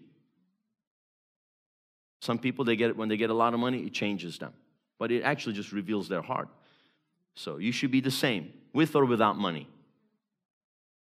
[2.22, 4.54] Some people they get it when they get a lot of money, it changes them.
[5.00, 6.50] But it actually just reveals their heart.
[7.36, 9.68] So you should be the same, with or without money.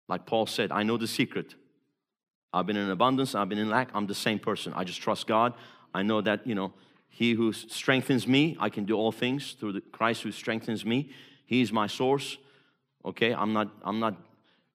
[0.08, 1.56] Like Paul said, I know the secret.
[2.54, 4.74] I've been in abundance, I've been in lack, I'm the same person.
[4.76, 5.54] I just trust God.
[5.94, 6.74] I know that, you know,
[7.16, 11.12] He who strengthens me, I can do all things through the Christ who strengthens me.
[11.46, 12.40] He is my source.
[13.06, 14.16] Okay, I'm not, I'm not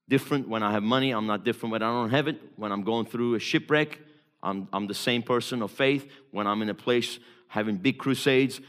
[0.09, 2.41] different when I have money, I'm not different when I don't have it.
[2.55, 3.99] When I'm going through a shipwreck,
[4.41, 6.09] I'm, I'm the same person of faith.
[6.31, 7.19] When I'm in a place
[7.49, 8.61] having big crusades,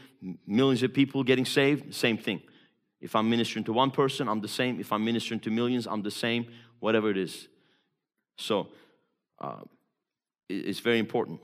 [0.48, 2.42] millions of people getting saved, same thing.
[3.00, 4.80] If I'm ministering to one person, I'm the same.
[4.80, 6.46] If I'm ministering to millions, I'm the same,
[6.80, 7.46] whatever it is.
[8.36, 8.66] So,
[9.38, 9.60] uh,
[10.48, 11.40] it's very important.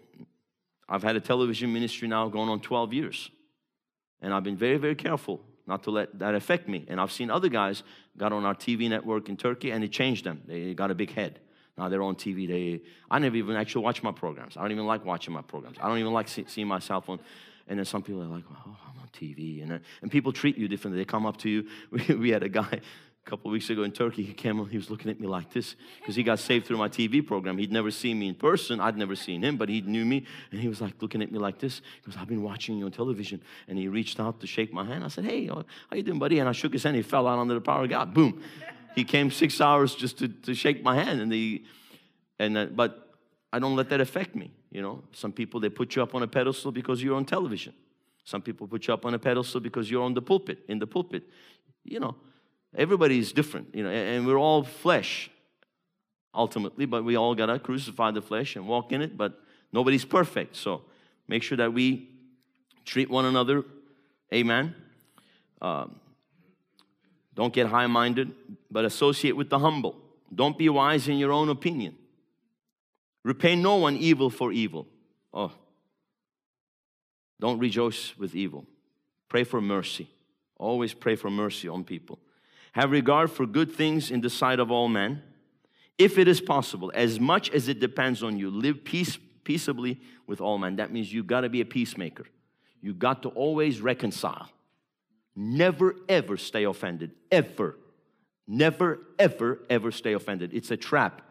[0.89, 3.31] I've had a television ministry now going on 12 years.
[4.21, 6.85] And I've been very, very careful not to let that affect me.
[6.89, 7.83] And I've seen other guys
[8.17, 10.43] got on our TV network in Turkey and it changed them.
[10.47, 11.41] They got a big head.
[11.77, 12.49] Now they're on TV.
[12.49, 14.57] They, I never even actually watch my programs.
[14.57, 15.77] I don't even like watching my programs.
[15.81, 17.21] I don't even like see, seeing myself on.
[17.69, 19.63] And then some people are like, oh, I'm on TV.
[19.63, 21.01] And, and people treat you differently.
[21.01, 21.67] They come up to you.
[21.91, 22.81] We, we had a guy
[23.27, 24.23] a couple weeks ago in Turkey.
[24.23, 26.89] He came he was looking at me like this because he got saved through my
[26.89, 27.59] TV program.
[27.59, 28.81] He'd never seen me in person.
[28.81, 30.25] I'd never seen him, but he knew me.
[30.53, 31.83] And he was like looking at me like this.
[32.05, 33.43] He goes, I've been watching you on television.
[33.67, 35.03] And he reached out to shake my hand.
[35.03, 36.39] I said, hey, how you doing, buddy?
[36.39, 36.95] And I shook his hand.
[36.95, 38.15] He fell out under the power of God.
[38.15, 38.41] Boom.
[38.95, 41.21] He came six hours just to, to shake my hand.
[41.21, 41.65] And the
[42.39, 43.17] and uh, but
[43.53, 44.53] I don't let that affect me.
[44.71, 47.75] You know, some people they put you up on a pedestal because you're on television.
[48.25, 50.59] Some people put you up on a pedestal because you're on the pulpit.
[50.69, 51.25] In the pulpit,
[51.85, 52.17] you know,
[52.77, 53.75] everybody is different.
[53.75, 55.31] You know, and we're all flesh
[56.35, 59.17] ultimately, but we all gotta crucify the flesh and walk in it.
[59.17, 59.41] But
[59.73, 60.83] nobody's perfect, so
[61.27, 62.09] make sure that we
[62.85, 63.65] treat one another.
[64.33, 64.75] Amen.
[65.61, 66.01] Um,
[67.35, 68.33] don't get high minded,
[68.71, 69.97] but associate with the humble.
[70.35, 71.97] Don't be wise in your own opinion.
[73.25, 74.87] Repay no one evil for evil.
[75.33, 75.53] Oh,
[77.39, 78.67] don't rejoice with evil.
[79.29, 80.09] Pray for mercy.
[80.57, 82.19] Always pray for mercy on people.
[82.77, 85.23] Have regard for good things in the sight of all men.
[85.97, 90.43] If it is possible, as much as it depends on you, live peace, peaceably with
[90.43, 90.77] all men.
[90.77, 92.27] That means you got to be a peacemaker.
[92.83, 94.51] You got to always reconcile.
[95.35, 97.13] Never ever stay offended.
[97.33, 97.79] Ever.
[98.47, 100.53] Never ever ever stay offended.
[100.53, 101.23] It's a trap.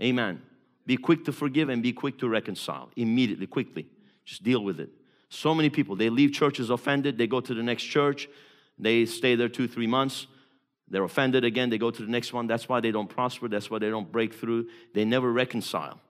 [0.00, 0.40] Amen.
[0.86, 3.86] Be quick to forgive and be quick to reconcile immediately, quickly.
[4.24, 4.90] Just deal with it.
[5.30, 8.28] So many people, they leave churches offended, they go to the next church,
[8.78, 10.26] they stay there two, three months,
[10.90, 12.46] they're offended again, they go to the next one.
[12.46, 14.68] That's why they don't prosper, that's why they don't break through.
[14.94, 16.00] They never reconcile.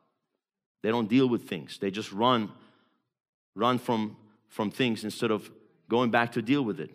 [0.83, 1.79] They don't deal with things.
[1.79, 2.53] They just run,
[3.57, 4.17] run from,
[4.47, 5.51] from things instead of
[5.89, 6.95] going back to deal with it.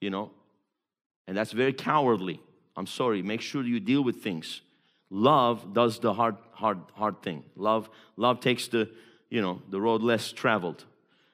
[0.00, 0.30] You know?
[1.26, 2.40] And that's very cowardly.
[2.76, 3.22] I'm sorry.
[3.22, 4.62] Make sure you deal with things.
[5.10, 7.44] Love does the hard, hard, hard thing.
[7.56, 8.90] Love, love takes the,
[9.30, 10.84] you know, the road less traveled.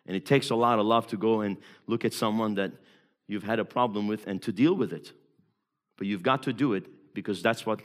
[0.06, 1.56] And it takes a lot of love to go and
[1.86, 2.72] look at someone that
[3.30, 5.12] you've had a problem with and to deal with it.
[5.96, 7.80] But you've got to do it because that's what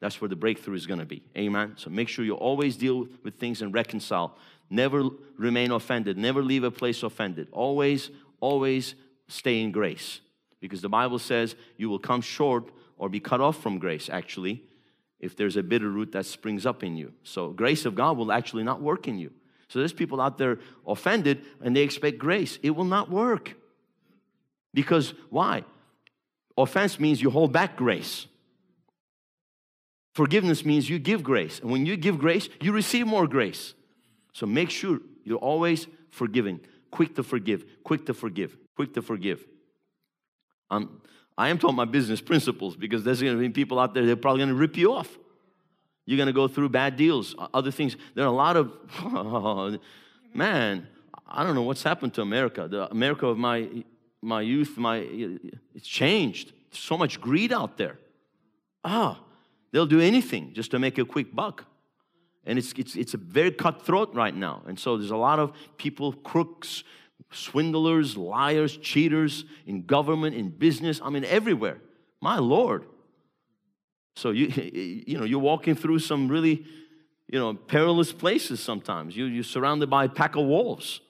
[0.00, 1.22] that's where the breakthrough is going to be.
[1.36, 1.74] Amen.
[1.76, 4.36] So make sure you always deal with things and reconcile.
[4.70, 5.04] Never
[5.36, 6.16] remain offended.
[6.16, 7.48] Never leave a place offended.
[7.52, 8.94] Always, always
[9.28, 10.20] stay in grace.
[10.58, 14.62] Because the Bible says you will come short or be cut off from grace, actually,
[15.18, 17.12] if there's a bitter root that springs up in you.
[17.22, 19.32] So grace of God will actually not work in you.
[19.68, 22.58] So there's people out there offended and they expect grace.
[22.62, 23.54] It will not work.
[24.72, 25.64] Because why?
[26.56, 28.26] Offense means you hold back grace.
[30.14, 31.60] Forgiveness means you give grace.
[31.60, 33.74] And when you give grace, you receive more grace.
[34.32, 36.60] So make sure you're always forgiving,
[36.90, 39.44] quick to forgive, quick to forgive, quick to forgive.
[40.70, 41.00] Um,
[41.38, 44.12] I am talking my business principles because there's going to be people out there that
[44.12, 45.18] are probably going to rip you off.
[46.06, 47.96] You're going to go through bad deals, other things.
[48.14, 48.72] There are a lot of,
[50.34, 50.88] man,
[51.26, 52.66] I don't know what's happened to America.
[52.68, 53.68] The America of my,
[54.22, 54.98] my youth, my,
[55.74, 56.52] it's changed.
[56.70, 57.98] There's so much greed out there.
[58.84, 59.20] Ah,
[59.72, 61.64] they'll do anything just to make a quick buck.
[62.44, 64.62] And it's, it's, it's a very cutthroat right now.
[64.66, 66.84] And so there's a lot of people, crooks,
[67.30, 71.78] swindlers, liars, cheaters in government, in business, I mean, everywhere.
[72.20, 72.86] My Lord.
[74.16, 74.46] So you,
[75.06, 76.64] you know, you're walking through some really,
[77.28, 79.16] you know, perilous places sometimes.
[79.16, 81.00] You, you're surrounded by a pack of wolves.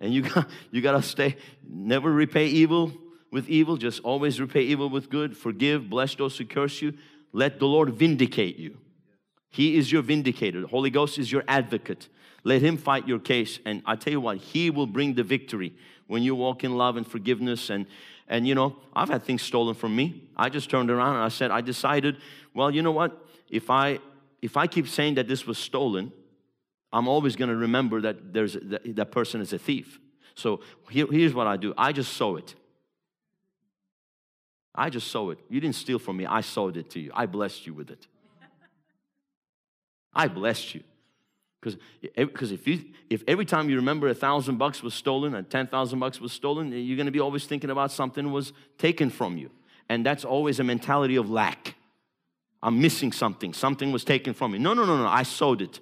[0.00, 1.36] And you got, you got to stay,
[1.68, 2.92] never repay evil
[3.30, 5.36] with evil, just always repay evil with good.
[5.36, 6.94] Forgive, bless those who curse you.
[7.32, 8.78] Let the Lord vindicate you.
[9.50, 10.60] He is your vindicator.
[10.60, 12.08] The Holy Ghost is your advocate.
[12.44, 13.58] Let Him fight your case.
[13.64, 15.74] And I tell you what, He will bring the victory
[16.06, 17.70] when you walk in love and forgiveness.
[17.70, 17.86] And,
[18.28, 20.28] and you know, I've had things stolen from me.
[20.36, 22.18] I just turned around and I said, I decided,
[22.54, 23.26] well, you know what?
[23.50, 23.98] If I,
[24.42, 26.12] if I keep saying that this was stolen,
[26.94, 29.98] I'm always going to remember that there's that, that person is a thief.
[30.36, 32.54] So here, here's what I do I just sow it.
[34.72, 35.38] I just sow it.
[35.48, 37.10] You didn't steal from me, I sowed it to you.
[37.12, 38.06] I blessed you with it.
[40.14, 40.82] I blessed you.
[41.60, 45.66] Because if you if every time you remember a thousand bucks was stolen and ten
[45.66, 49.10] thousand bucks was stolen, eh, you're going to be always thinking about something was taken
[49.10, 49.50] from you,
[49.88, 51.74] and that's always a mentality of lack.
[52.62, 53.52] I'm missing something.
[53.52, 54.58] Something was taken from me.
[54.58, 55.06] No, no, no, no.
[55.06, 55.80] I sowed it.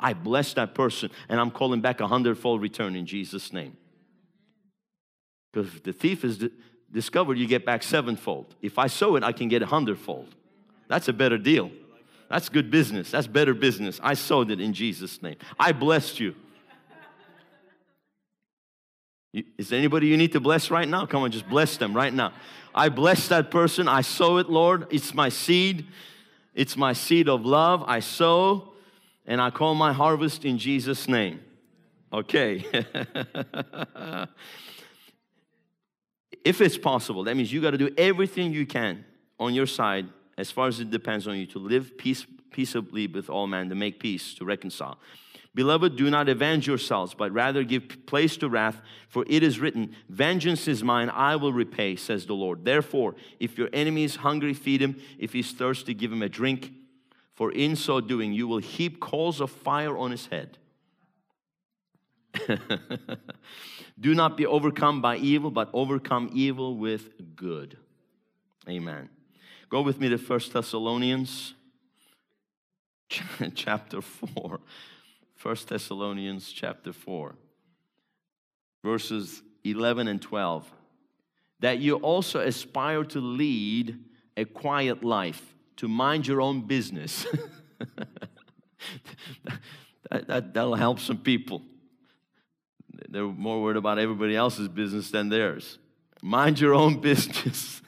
[0.00, 3.76] I bless that person, and I'm calling back a hundredfold return in Jesus' name.
[5.52, 6.48] Because if the thief is
[6.90, 8.54] discovered, you get back sevenfold.
[8.62, 10.34] If I sow it, I can get a hundredfold.
[10.88, 11.70] That's a better deal.
[12.28, 13.10] That's good business.
[13.10, 14.00] That's better business.
[14.02, 15.36] I sowed it in Jesus' name.
[15.58, 16.34] I blessed you.
[19.32, 21.06] Is there anybody you need to bless right now?
[21.06, 22.32] Come on, just bless them right now.
[22.74, 23.86] I bless that person.
[23.86, 24.86] I sow it, Lord.
[24.90, 25.86] It's my seed.
[26.54, 27.84] It's my seed of love.
[27.86, 28.69] I sow
[29.30, 31.40] and I call my harvest in Jesus' name.
[32.12, 32.64] Okay.
[36.44, 39.04] if it's possible, that means you got to do everything you can
[39.38, 43.30] on your side, as far as it depends on you, to live peace, peaceably with
[43.30, 44.98] all men, to make peace, to reconcile.
[45.54, 49.94] Beloved, do not avenge yourselves, but rather give place to wrath, for it is written,
[50.08, 52.64] Vengeance is mine, I will repay, says the Lord.
[52.64, 55.00] Therefore, if your enemy is hungry, feed him.
[55.20, 56.72] If he's thirsty, give him a drink
[57.40, 60.58] for in so doing you will heap coals of fire on his head.
[63.98, 67.78] Do not be overcome by evil, but overcome evil with good.
[68.68, 69.08] Amen.
[69.70, 71.54] Go with me to First Thessalonians
[73.54, 74.60] chapter 4.
[75.42, 77.36] 1 Thessalonians chapter 4,
[78.84, 80.70] verses 11 and 12.
[81.60, 83.98] That you also aspire to lead
[84.36, 87.24] a quiet life to mind your own business.
[90.10, 91.62] that, that, that'll help some people.
[93.08, 95.78] They're more worried about everybody else's business than theirs.
[96.20, 97.80] Mind your own business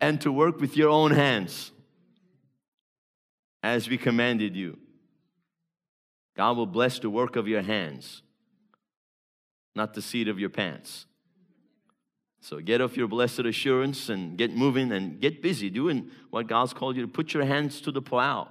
[0.00, 1.72] and to work with your own hands
[3.62, 4.78] as we commanded you.
[6.38, 8.22] God will bless the work of your hands,
[9.74, 11.04] not the seat of your pants.
[12.40, 16.72] So get off your blessed assurance and get moving and get busy doing what God's
[16.72, 18.48] called you to put your hands to the plow.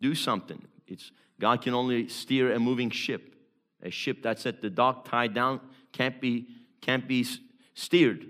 [0.00, 0.66] Do something.
[0.86, 1.10] It's
[1.40, 3.34] God can only steer a moving ship.
[3.82, 5.60] A ship that's at the dock tied down
[5.92, 6.48] can't be
[6.80, 7.26] can't be
[7.74, 8.26] steered.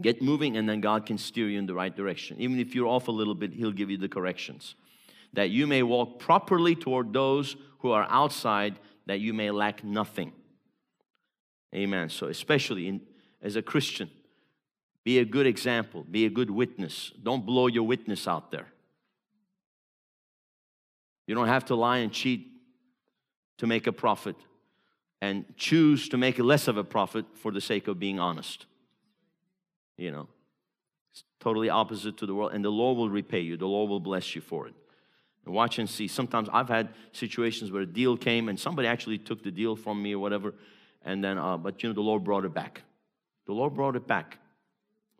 [0.00, 2.36] Get moving and then God can steer you in the right direction.
[2.38, 4.74] Even if you're off a little bit, he'll give you the corrections.
[5.32, 10.32] That you may walk properly toward those who are outside that you may lack nothing.
[11.74, 12.08] Amen.
[12.08, 13.00] So especially in
[13.46, 14.10] as a Christian.
[15.04, 17.12] Be a good example, be a good witness.
[17.22, 18.66] Don't blow your witness out there.
[21.28, 22.48] You don't have to lie and cheat
[23.58, 24.34] to make a profit
[25.22, 28.66] and choose to make less of a profit for the sake of being honest.
[29.96, 30.28] You know,
[31.12, 34.00] it's totally opposite to the world, and the Lord will repay you, the Lord will
[34.00, 34.74] bless you for it.
[35.44, 36.08] And watch and see.
[36.08, 40.02] Sometimes I've had situations where a deal came and somebody actually took the deal from
[40.02, 40.52] me or whatever,
[41.04, 42.82] and then, uh, but you know, the Lord brought it back.
[43.46, 44.38] The Lord brought it back.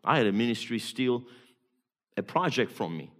[0.03, 1.23] I had a ministry steal
[2.17, 3.11] a project from me,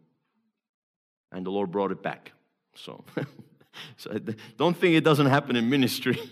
[1.31, 2.31] and the Lord brought it back.
[2.73, 3.05] So,
[3.97, 4.19] so
[4.57, 6.19] don't think it doesn't happen in ministry.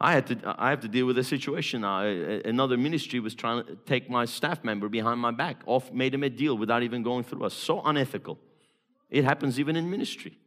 [0.00, 2.02] I had to I have to deal with a situation now.
[2.02, 6.22] Another ministry was trying to take my staff member behind my back, off made him
[6.22, 7.54] a deal without even going through us.
[7.54, 8.38] So unethical.
[9.10, 10.38] It happens even in ministry.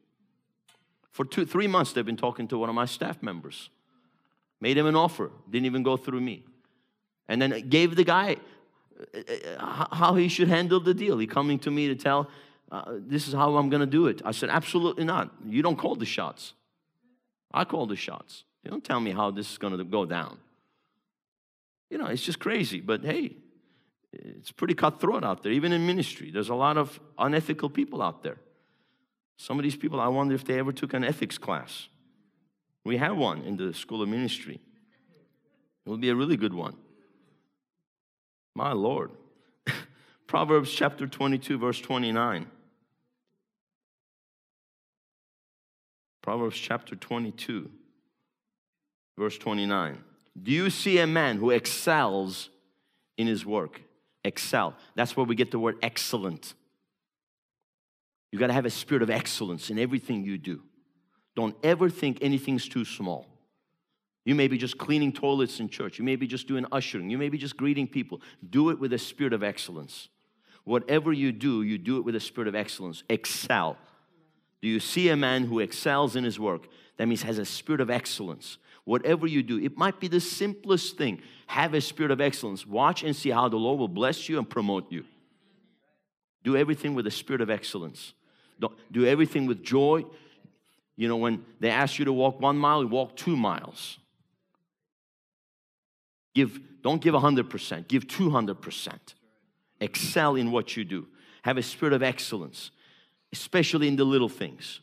[1.11, 3.69] For two, three months, they've been talking to one of my staff members
[4.59, 6.43] made him an offer, didn't even go through me.
[7.27, 8.37] And then gave the guy
[8.99, 11.17] uh, uh, how he should handle the deal.
[11.17, 12.29] He coming to me to tell,
[12.71, 14.21] uh, this is how I'm going to do it.
[14.25, 15.31] I said, absolutely not.
[15.45, 16.53] You don't call the shots.
[17.53, 18.45] I call the shots.
[18.63, 20.37] You don't tell me how this is going to go down.
[21.89, 22.81] You know, it's just crazy.
[22.81, 23.35] But hey,
[24.13, 26.31] It's pretty cutthroat out there, even in ministry.
[26.31, 28.37] There's a lot of unethical people out there.
[29.37, 31.89] Some of these people, I wonder if they ever took an ethics class.
[32.87, 34.61] We have one in the School of Ministry.
[35.85, 36.77] It will be a really good one.
[38.55, 39.11] My Lord.
[40.27, 42.47] Proverbs chapter 22, verse 29.
[46.21, 47.69] Proverbs chapter 22,
[49.17, 50.01] verse 29.
[50.41, 52.49] Do you see a man who excels
[53.17, 53.81] in his work?
[54.23, 54.75] Excel.
[54.95, 56.53] That's where we get the word excellent.
[58.31, 60.61] You got to have a spirit of excellence in everything you do.
[61.37, 63.27] Don't ever think anything's too small.
[64.25, 65.99] You may be just cleaning toilets in church.
[65.99, 67.11] You may be just doing ushering.
[67.11, 68.21] You may be just greeting people.
[68.49, 70.09] Do it with a spirit of excellence.
[70.63, 73.03] Whatever you do, you do it with a spirit of excellence.
[73.07, 73.77] Excel.
[74.63, 76.67] Do you see a man who excels in his work?
[76.97, 78.57] That means has a spirit of excellence.
[78.83, 81.21] Whatever you do, it might be the simplest thing.
[81.45, 82.65] Have a spirit of excellence.
[82.65, 85.05] Watch and see how the Lord will bless you and promote you.
[86.43, 88.13] Do everything with a spirit of excellence.
[88.59, 88.73] Don't,
[89.05, 90.03] everything with joy.
[90.97, 93.99] You know, when they ask you to walk one mile, you walk two miles.
[96.35, 98.97] Give, don't give 100%, give 200%.
[99.79, 101.07] Excel in what you do.
[101.43, 102.71] Have a spirit of excellence
[103.31, 104.81] especially in the little things.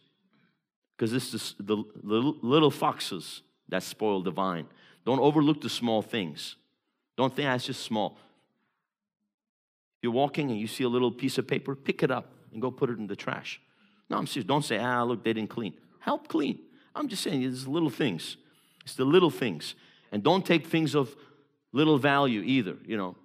[0.97, 4.67] Because this is the little, foxes that spoil the vine.
[5.05, 6.57] Don't overlook the small things.
[7.17, 8.17] Don't think that's just small.
[10.03, 12.71] You're walking and you see a little piece of paper, pick it up and go
[12.71, 13.61] put it in the trash.
[14.09, 14.47] No, I'm serious.
[14.47, 15.75] Don't say, ah, look, they didn't clean.
[16.05, 16.59] Help clean.
[16.95, 18.37] I'm just saying, it's little things.
[18.85, 19.75] It's the little things.
[20.13, 21.15] And don't take things of
[21.73, 23.17] little value either, you know.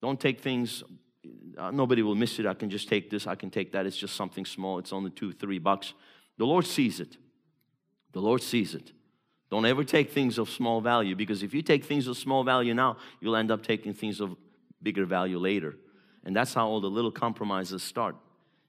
[0.00, 0.82] Don't take things
[1.58, 2.46] uh, nobody will miss it.
[2.46, 3.86] I can just take this, I can take that.
[3.86, 4.78] It's just something small.
[4.78, 5.92] It's only two, three bucks.
[6.38, 7.16] The Lord sees it.
[8.12, 8.92] The Lord sees it.
[9.50, 12.72] Don't ever take things of small value because if you take things of small value
[12.72, 14.36] now, you'll end up taking things of
[14.82, 15.76] bigger value later.
[16.24, 18.16] And that's how all the little compromises start,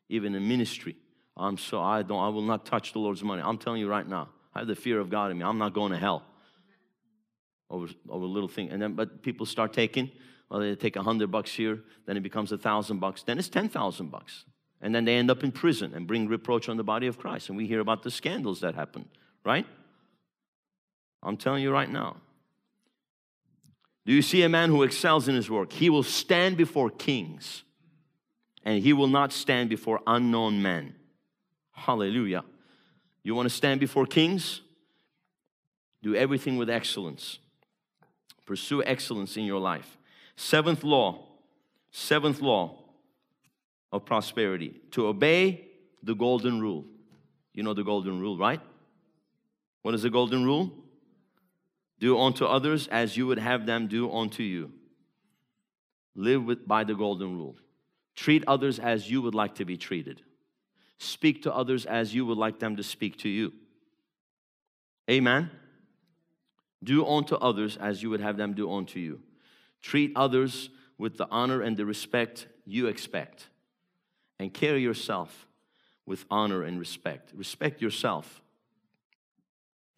[0.09, 0.95] even in ministry.
[1.37, 3.41] I'm so I don't I will not touch the Lord's money.
[3.41, 4.29] I'm telling you right now.
[4.53, 5.45] I have the fear of God in me.
[5.45, 6.23] I'm not going to hell
[7.69, 8.69] over over little thing.
[8.69, 10.11] And then but people start taking
[10.51, 13.47] well, they take a hundred bucks here, then it becomes a thousand bucks, then it's
[13.47, 14.43] ten thousand bucks.
[14.81, 17.47] And then they end up in prison and bring reproach on the body of Christ.
[17.47, 19.07] And we hear about the scandals that happen,
[19.45, 19.65] right?
[21.23, 22.17] I'm telling you right now.
[24.05, 25.71] Do you see a man who excels in his work?
[25.71, 27.63] He will stand before kings
[28.65, 30.95] and he will not stand before unknown men.
[31.85, 32.43] Hallelujah.
[33.23, 34.61] You want to stand before kings?
[36.03, 37.39] Do everything with excellence.
[38.45, 39.97] Pursue excellence in your life.
[40.35, 41.27] Seventh law,
[41.91, 42.77] seventh law
[43.91, 45.67] of prosperity to obey
[46.03, 46.85] the golden rule.
[47.53, 48.61] You know the golden rule, right?
[49.81, 50.71] What is the golden rule?
[51.99, 54.71] Do unto others as you would have them do unto you.
[56.15, 57.55] Live with, by the golden rule.
[58.15, 60.21] Treat others as you would like to be treated.
[61.03, 63.53] Speak to others as you would like them to speak to you.
[65.09, 65.49] Amen.
[66.83, 69.19] Do unto others as you would have them do unto you.
[69.81, 73.47] Treat others with the honor and the respect you expect.
[74.37, 75.47] And carry yourself
[76.05, 77.31] with honor and respect.
[77.33, 78.39] Respect yourself.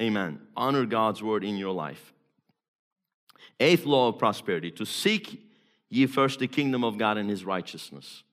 [0.02, 0.40] Amen.
[0.56, 2.14] Honor God's word in your life.
[3.60, 5.46] Eighth law of prosperity to seek
[5.90, 8.24] ye first the kingdom of God and his righteousness.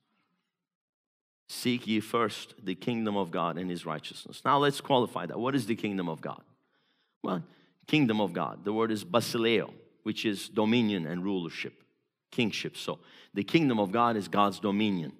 [1.51, 4.41] Seek ye first the kingdom of God and his righteousness.
[4.45, 5.37] Now let's qualify that.
[5.37, 6.41] What is the kingdom of God?
[7.21, 7.43] Well,
[7.87, 8.63] kingdom of God.
[8.63, 9.73] The word is basileo
[10.03, 11.83] which is dominion and rulership,
[12.31, 12.77] kingship.
[12.77, 12.99] So
[13.33, 15.11] the kingdom of God is God's dominion.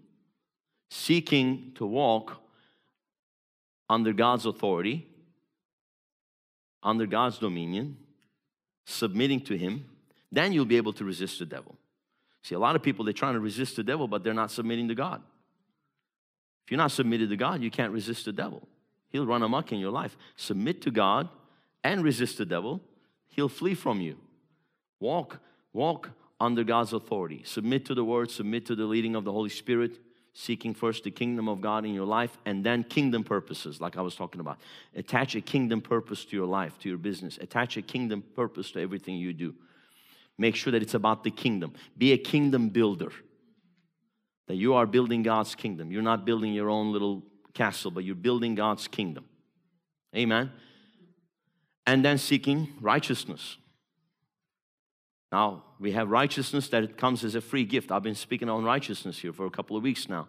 [0.89, 2.37] Seeking to walk
[3.89, 5.09] under God's authority,
[6.81, 7.97] under God's dominion,
[8.85, 9.83] submitting to Him,
[10.31, 11.75] then you'll be able to resist the devil.
[12.41, 14.87] See, a lot of people, they're trying to resist the devil, but they're not submitting
[14.87, 15.21] to God.
[16.65, 18.67] If you're not submitted to God, you can't resist the devil.
[19.09, 20.15] He'll run amok in your life.
[20.35, 21.29] Submit to God
[21.83, 22.81] and resist the devil,
[23.27, 24.17] he'll flee from you.
[24.99, 25.39] Walk,
[25.73, 27.41] walk under God's authority.
[27.43, 29.99] Submit to the word, submit to the leading of the Holy Spirit,
[30.33, 34.01] seeking first the kingdom of God in your life and then kingdom purposes, like I
[34.01, 34.59] was talking about.
[34.95, 37.37] Attach a kingdom purpose to your life, to your business.
[37.39, 39.53] Attach a kingdom purpose to everything you do.
[40.37, 41.73] Make sure that it's about the kingdom.
[41.97, 43.11] Be a kingdom builder.
[44.51, 45.93] That you are building God's kingdom.
[45.93, 47.23] You're not building your own little
[47.53, 49.23] castle, but you're building God's kingdom.
[50.13, 50.51] Amen.
[51.87, 53.55] And then seeking righteousness.
[55.31, 57.93] Now, we have righteousness that comes as a free gift.
[57.93, 60.27] I've been speaking on righteousness here for a couple of weeks now.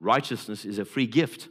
[0.00, 1.48] Righteousness is a free gift.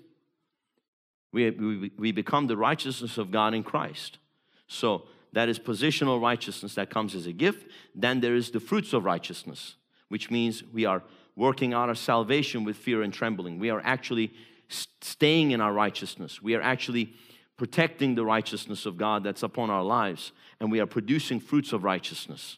[1.32, 4.18] We, we, we become the righteousness of God in Christ.
[4.66, 5.04] So,
[5.34, 7.68] that is positional righteousness that comes as a gift.
[7.94, 9.76] Then there is the fruits of righteousness,
[10.08, 11.04] which means we are
[11.40, 13.60] working out our salvation with fear and trembling.
[13.60, 14.34] We are actually
[14.68, 16.42] staying in our righteousness.
[16.42, 17.14] We are actually
[17.56, 21.86] protecting the righteousness of God that's upon our lives, and we are producing fruits of
[21.86, 22.58] righteousness.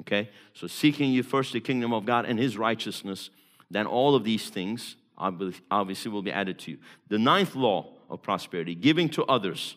[0.00, 0.30] Okay?
[0.54, 3.28] So, seeking you first the kingdom of God and His righteousness,
[3.70, 6.78] then all of these things obviously will be added to you.
[7.08, 9.76] The ninth law of prosperity giving to others.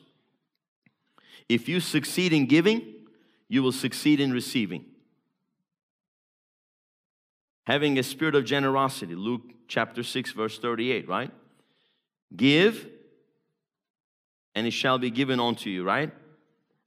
[1.49, 2.93] If you succeed in giving,
[3.49, 4.85] you will succeed in receiving.
[7.65, 11.31] Having a spirit of generosity, Luke chapter 6, verse 38, right?
[12.35, 12.87] Give,
[14.55, 16.11] and it shall be given unto you, right?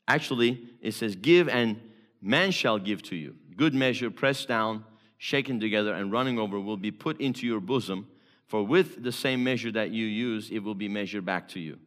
[0.09, 1.81] Actually, it says, Give, and
[2.21, 3.37] man shall give to you.
[3.57, 4.85] Good measure, pressed down,
[5.19, 8.09] shaken together, and running over will be put into your bosom.
[8.47, 11.79] For with the same measure that you use, it will be measured back to you.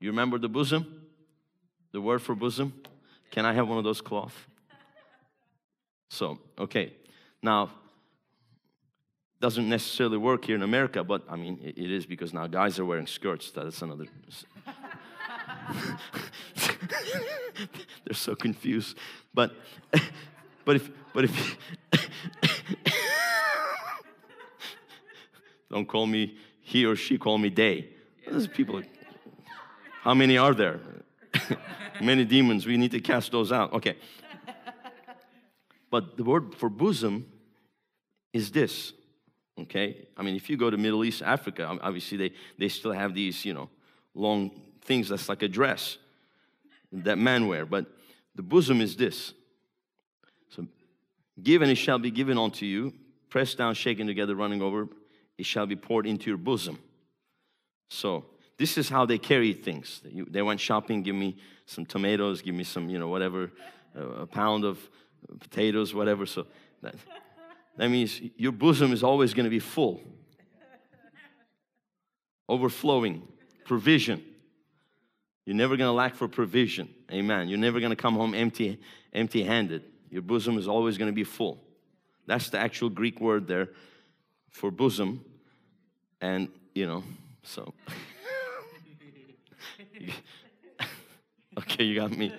[0.00, 1.02] You remember the bosom?
[1.92, 2.72] The word for bosom?
[3.30, 4.46] Can I have one of those cloth?
[6.08, 6.92] So, okay.
[7.42, 7.70] Now,
[9.40, 12.84] doesn't necessarily work here in America, but I mean, it, is because now guys are
[12.84, 13.50] wearing skirts.
[13.50, 14.06] That's another.
[18.04, 18.96] They're so confused.
[19.34, 19.52] But,
[20.64, 21.58] but if, but if,
[25.70, 27.90] don't call me he or she, call me they.
[28.28, 28.82] Those people,
[30.02, 30.80] how many are there?
[32.00, 32.66] many demons.
[32.66, 33.72] We need to cast those out.
[33.72, 33.96] Okay.
[35.96, 37.24] But the word for bosom
[38.34, 38.92] is this
[39.58, 40.06] okay?
[40.14, 43.46] I mean if you go to middle east africa obviously they, they still have these
[43.46, 43.70] you know
[44.12, 44.50] long
[44.82, 45.96] things that's like a dress
[46.92, 47.64] that men wear.
[47.64, 47.86] But
[48.34, 49.32] the bosom is this.
[50.50, 50.66] So
[51.42, 52.92] give and it shall be given unto you.
[53.30, 54.88] Pressed down shaken together running over
[55.38, 56.78] it shall be poured into your bosom.
[57.88, 58.26] So
[58.58, 60.02] this is how they carry things.
[60.04, 63.50] They went shopping give me some tomatoes give me some you know whatever
[63.94, 64.78] a pound of
[65.40, 66.46] potatoes whatever so
[66.82, 66.94] that,
[67.76, 70.00] that means your bosom is always going to be full,
[72.48, 73.26] overflowing,
[73.64, 74.22] provision.
[75.44, 76.88] You're never going to lack for provision.
[77.12, 77.48] Amen.
[77.48, 78.80] You're never going to come home empty,
[79.12, 79.82] empty-handed.
[80.10, 81.62] Your bosom is always going to be full.
[82.26, 83.68] That's the actual Greek word there
[84.50, 85.24] for bosom.
[86.20, 87.04] And, you know,
[87.42, 87.74] so.
[91.58, 92.32] okay, you got me.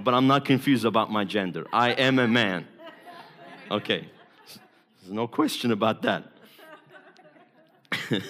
[0.00, 1.66] But I'm not confused about my gender.
[1.72, 2.66] I am a man.
[3.70, 4.08] Okay.
[5.00, 6.24] There's no question about that.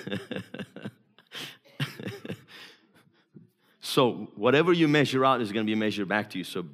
[3.80, 6.44] so, whatever you measure out is going to be measured back to you.
[6.44, 6.64] So,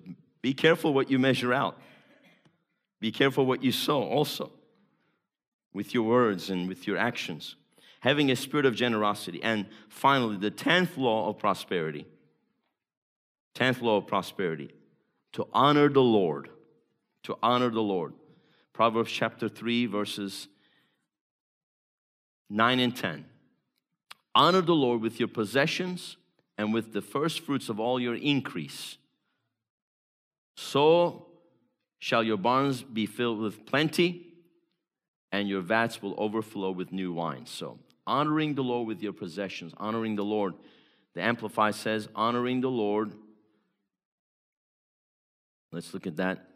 [0.40, 1.78] be careful what you measure out.
[3.00, 4.52] Be careful what you sow also
[5.74, 7.56] with your words and with your actions.
[8.00, 9.42] Having a spirit of generosity.
[9.42, 12.06] And finally, the 10th law of prosperity.
[13.54, 14.70] 10th law of prosperity
[15.32, 16.50] to honor the Lord.
[17.24, 18.14] To honor the Lord.
[18.72, 20.48] Proverbs chapter 3, verses
[22.48, 23.24] 9 and 10.
[24.34, 26.16] Honor the Lord with your possessions
[26.56, 28.96] and with the first fruits of all your increase.
[30.56, 31.26] So
[31.98, 34.26] shall your barns be filled with plenty,
[35.30, 37.46] and your vats will overflow with new wine.
[37.46, 40.54] So, honoring the Lord with your possessions, honoring the Lord.
[41.14, 43.12] The Amplified says, honoring the Lord.
[45.72, 46.46] Let's look at that.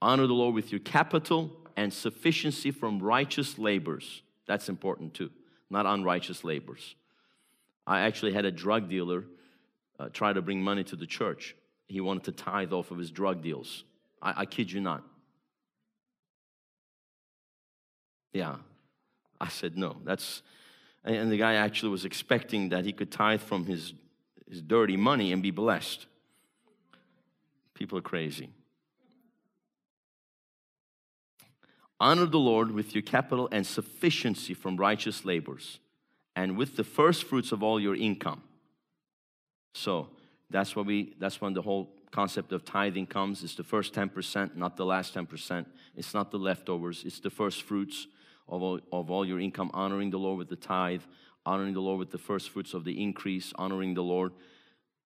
[0.00, 4.22] Honor the Lord with your capital and sufficiency from righteous labors.
[4.46, 5.30] That's important too,
[5.70, 6.96] not unrighteous labors.
[7.86, 9.24] I actually had a drug dealer
[9.98, 11.54] uh, try to bring money to the church.
[11.86, 13.84] He wanted to tithe off of his drug deals.
[14.20, 15.04] I, I kid you not.
[18.32, 18.56] Yeah.
[19.40, 20.42] I said, no, that's,
[21.04, 23.92] and the guy actually was expecting that he could tithe from his,
[24.48, 26.06] his dirty money and be blessed.
[27.74, 28.50] People are crazy.
[32.02, 35.78] Honor the Lord with your capital and sufficiency from righteous labors,
[36.34, 38.42] and with the first fruits of all your income.
[39.74, 40.08] So
[40.50, 43.44] that's what we that's when the whole concept of tithing comes.
[43.44, 45.64] It's the first 10%, not the last 10%.
[45.94, 48.08] It's not the leftovers, it's the first fruits
[48.48, 51.02] of all, of all your income, honoring the Lord with the tithe,
[51.46, 54.32] honoring the Lord with the first fruits of the increase, honoring the Lord,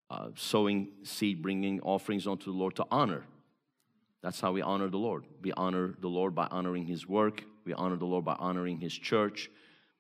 [0.09, 3.25] uh, sowing seed, bringing offerings unto the Lord to honor.
[4.23, 5.25] That's how we honor the Lord.
[5.43, 7.45] We honor the Lord by honoring His work.
[7.65, 9.51] We honor the Lord by honoring His church.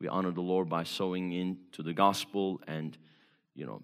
[0.00, 2.96] We honor the Lord by sowing into the gospel and,
[3.54, 3.82] you know,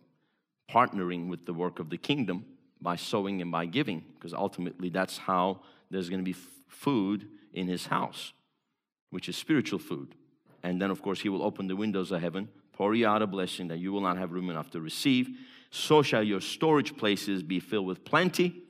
[0.70, 2.44] partnering with the work of the kingdom
[2.80, 5.60] by sowing and by giving, because ultimately that's how
[5.90, 8.32] there's going to be food in His house,
[9.10, 10.14] which is spiritual food.
[10.62, 13.26] And then, of course, He will open the windows of heaven, pour you out a
[13.26, 15.28] blessing that you will not have room enough to receive.
[15.70, 18.62] So shall your storage places be filled with plenty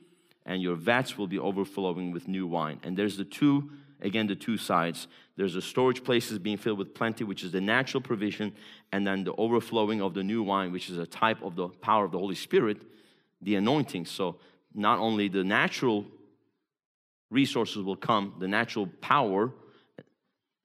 [0.45, 2.79] and your vats will be overflowing with new wine.
[2.83, 3.71] And there's the two
[4.03, 5.07] again the two sides.
[5.35, 8.53] There's the storage places being filled with plenty, which is the natural provision,
[8.91, 12.05] and then the overflowing of the new wine, which is a type of the power
[12.05, 12.77] of the Holy Spirit,
[13.41, 14.05] the anointing.
[14.05, 14.37] So
[14.75, 16.05] not only the natural
[17.31, 19.51] resources will come, the natural power,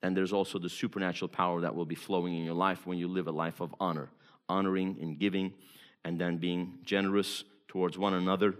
[0.03, 3.09] and there's also the supernatural power that will be flowing in your life when you
[3.09, 4.11] live a life of honor,
[4.49, 5.53] honoring and giving,
[6.05, 8.55] and then being generous towards one another,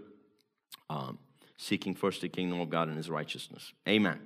[0.89, 1.19] um,
[1.57, 3.73] seeking first the kingdom of God and His righteousness.
[3.87, 4.19] Amen.